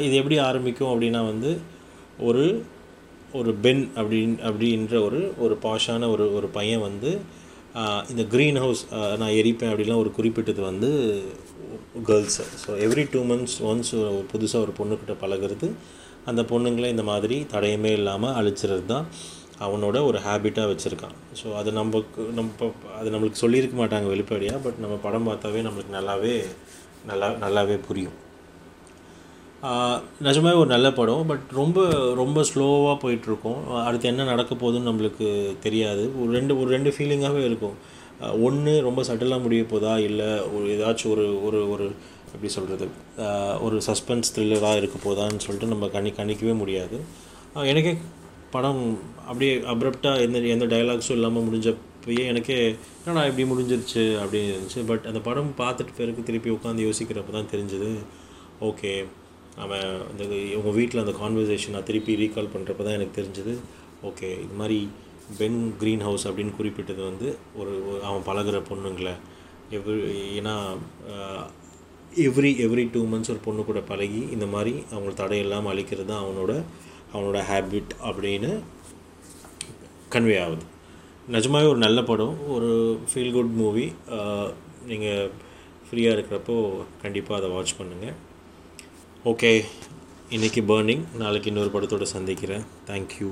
இது 0.07 0.15
எப்படி 0.21 0.37
ஆரம்பிக்கும் 0.49 0.93
அப்படின்னா 0.93 1.21
வந்து 1.33 1.51
ஒரு 2.29 2.45
ஒரு 3.39 3.53
பென் 3.65 3.85
அப்படின் 4.01 4.37
அப்படின்ற 4.49 4.95
ஒரு 5.07 5.21
ஒரு 5.45 5.55
பாஷான 5.65 6.09
ஒரு 6.15 6.25
ஒரு 6.39 6.49
பையன் 6.59 6.85
வந்து 6.89 7.11
இந்த 8.13 8.23
க்ரீன் 8.33 8.59
ஹவுஸ் 8.65 8.83
நான் 9.21 9.37
எரிப்பேன் 9.41 9.71
அப்படிலாம் 9.71 10.03
ஒரு 10.03 10.11
குறிப்பிட்டது 10.19 10.61
வந்து 10.71 10.91
girls 12.09 12.45
so 12.65 12.71
every 12.87 13.05
two 13.15 13.21
months 13.31 13.57
once 13.71 13.93
புதுசாக 14.33 14.65
ஒரு 14.67 14.73
பொண்ணுக்கிட்ட 14.81 15.15
பழகிறது 15.23 15.69
அந்த 16.31 16.43
பொண்ணுங்களை 16.53 16.91
இந்த 16.95 17.05
மாதிரி 17.13 17.39
தடையுமே 17.55 17.91
இல்லாமல் 18.01 18.37
அழிச்சிறது 18.41 18.85
தான் 18.93 19.07
அவனோட 19.65 19.97
ஒரு 20.09 20.19
ஹேபிட்டாக 20.27 20.71
வச்சுருக்கான். 20.71 21.17
ஸோ 21.41 21.47
அது 21.61 21.73
நமக்கு 21.73 22.23
நம்ம 22.39 22.71
அது 22.99 23.09
நம்மளுக்கு 23.15 23.43
சொல்லியிருக்க 23.45 23.77
மாட்டாங்க 23.83 24.09
வெளிப்படையாக 24.15 24.63
பட் 24.67 24.81
நம்ம 24.85 24.97
படம் 25.07 25.29
பார்த்தாவே 25.31 25.63
நம்மளுக்கு 25.67 25.97
நல்லாவே 25.99 26.35
நல்லா 27.11 27.29
நல்லாவே 27.45 27.77
புரியும். 27.89 28.17
நிஜமாவே 30.27 30.57
ஒரு 30.63 30.69
நல்ல 30.73 30.89
படம் 30.93 31.27
பட் 31.27 31.45
ரொம்ப 31.59 31.79
ரொம்ப 32.15 32.39
ஸ்லோவாக 32.49 32.97
போயிட்டுருக்கோம். 33.03 33.61
அடுத்து 33.85 34.09
என்ன 34.09 34.25
நடக்க 34.25 34.55
போகுதுன்னு 34.55 34.91
நம்மளுக்கு 34.91 35.29
தெரியாது. 35.67 36.03
ஒரு 36.23 36.31
ரெண்டு 36.39 36.53
ஒரு 36.61 36.69
ரெண்டு 36.75 36.91
ஃபீலிங்காகவே 36.97 37.43
இருக்கும். 37.49 37.77
ஒன்று 38.47 38.73
ரொம்ப 38.89 39.01
சட்டிலாக 39.03 39.45
முடிய 39.45 39.63
போதா? 39.71 39.93
இல்லை 40.09 40.29
ஒரு 40.57 40.67
ஏதாச்சும் 40.77 41.13
ஒரு 41.15 41.25
ஒரு 41.47 41.61
ஒரு 41.71 41.87
எப்படி 42.35 42.51
சொல்கிறது 42.57 42.87
ஒரு 43.67 43.77
சஸ்பென்ஸ் 43.89 44.33
த்ரில்லராக 44.35 44.81
இருக்க 44.83 44.99
போதான்னு 45.07 45.45
சொல்லிட்டு 45.47 45.73
நம்ம 45.73 45.91
கணி 45.97 46.13
கணிக்கவே 46.21 46.55
முடியாது. 46.63 46.99
எனக்கே 47.73 47.95
படம் 48.51 48.85
அப்படியே 49.27 49.55
அப்ரப்டாக 49.73 50.25
எந்த 50.27 50.39
எந்த 50.55 50.67
டைலாக்ஸும் 50.77 51.19
இல்லாமல் 51.19 51.47
முடிஞ்சப்பயே 51.49 52.25
எனக்கே 52.33 52.59
என்னடா 53.05 53.27
இப்படி 53.31 53.47
முடிஞ்சிருச்சு 53.53 54.05
அப்படின்னு 54.23 54.55
இருந்துச்சு. 54.55 54.87
பட் 54.87 55.05
அந்த 55.11 55.21
படம் 55.29 55.53
பார்த்துட்டு 55.59 55.99
பிறகு 56.01 56.29
திருப்பி 56.31 56.57
உட்காந்து 56.59 56.89
யோசிக்கிறப்ப 56.89 57.39
தான் 57.39 57.53
தெரிஞ்சது. 57.55 57.93
ஓகே 58.71 58.95
அவன் 59.63 59.87
இந்த 60.13 60.25
இவங்க 60.55 60.71
வீட்டில் 60.79 61.03
அந்த 61.03 61.15
கான்வர்சேஷன் 61.21 61.75
நான் 61.77 61.89
திருப்பி 61.89 62.19
ரீகால் 62.23 62.53
பண்ணுறப்ப 62.55 62.85
தான் 62.87 62.97
எனக்கு 62.99 63.19
தெரிஞ்சது 63.21 63.55
ஓகே 64.09 64.29
இது 64.45 64.57
மாதிரி 64.61 64.79
பென் 65.39 65.61
க்ரீன் 65.81 66.05
ஹவுஸ் 66.07 66.27
அப்படின்னு 66.29 66.57
குறிப்பிட்டது 66.59 67.03
வந்து 67.11 67.29
ஒரு 67.61 67.75
அவன் 68.09 68.27
பழகிற 68.29 68.57
பொண்ணுங்களை. 68.71 69.15
எவ்ரி 69.77 69.95
ஏன்னா 70.39 70.55
எவ்ரி 72.27 72.51
எவ்ரி 72.65 72.83
டூ 72.95 73.01
மந்த்ஸ் 73.13 73.33
ஒரு 73.35 73.41
பொண்ணு 73.47 73.63
கூட 73.69 73.81
பழகி 73.91 74.21
இந்த 74.35 74.47
மாதிரி 74.55 74.75
அவங்க 74.95 75.13
தடையெல்லாம் 75.23 75.71
அழிக்கிறது 75.73 76.09
தான் 76.11 76.23
அவனோட 76.25 76.53
அவனோட 77.15 77.39
ஹேபிட் 77.51 77.95
அப்படின்னு 78.09 78.51
கன்வே 80.15 80.37
ஆகுது. 80.45 80.65
நிஜமாகவே 81.35 81.71
ஒரு 81.73 81.81
நல்ல 81.87 81.99
படம் 82.11 82.37
ஒரு 82.55 82.71
ஃபீல் 83.11 83.35
குட் 83.37 83.57
மூவி 83.63 83.87
நீங்கள் 84.91 85.31
ஃப்ரீயாக 85.87 86.17
இருக்கிறப்போ 86.17 86.57
கண்டிப்பாக 87.03 87.39
அதை 87.41 87.51
வாட்ச் 87.55 87.79
பண்ணுங்கள் 87.81 88.17
ஓகே 89.31 89.51
இன்றைக்கி 90.31 90.61
பேர்னிங் 90.71 91.03
நாளைக்கு 91.17 91.51
இன்னொரு 91.51 91.71
படத்தோடு 91.75 92.03
சந்திக்கிறேன். 92.03 92.65
தேங்க்யூ 92.87 93.29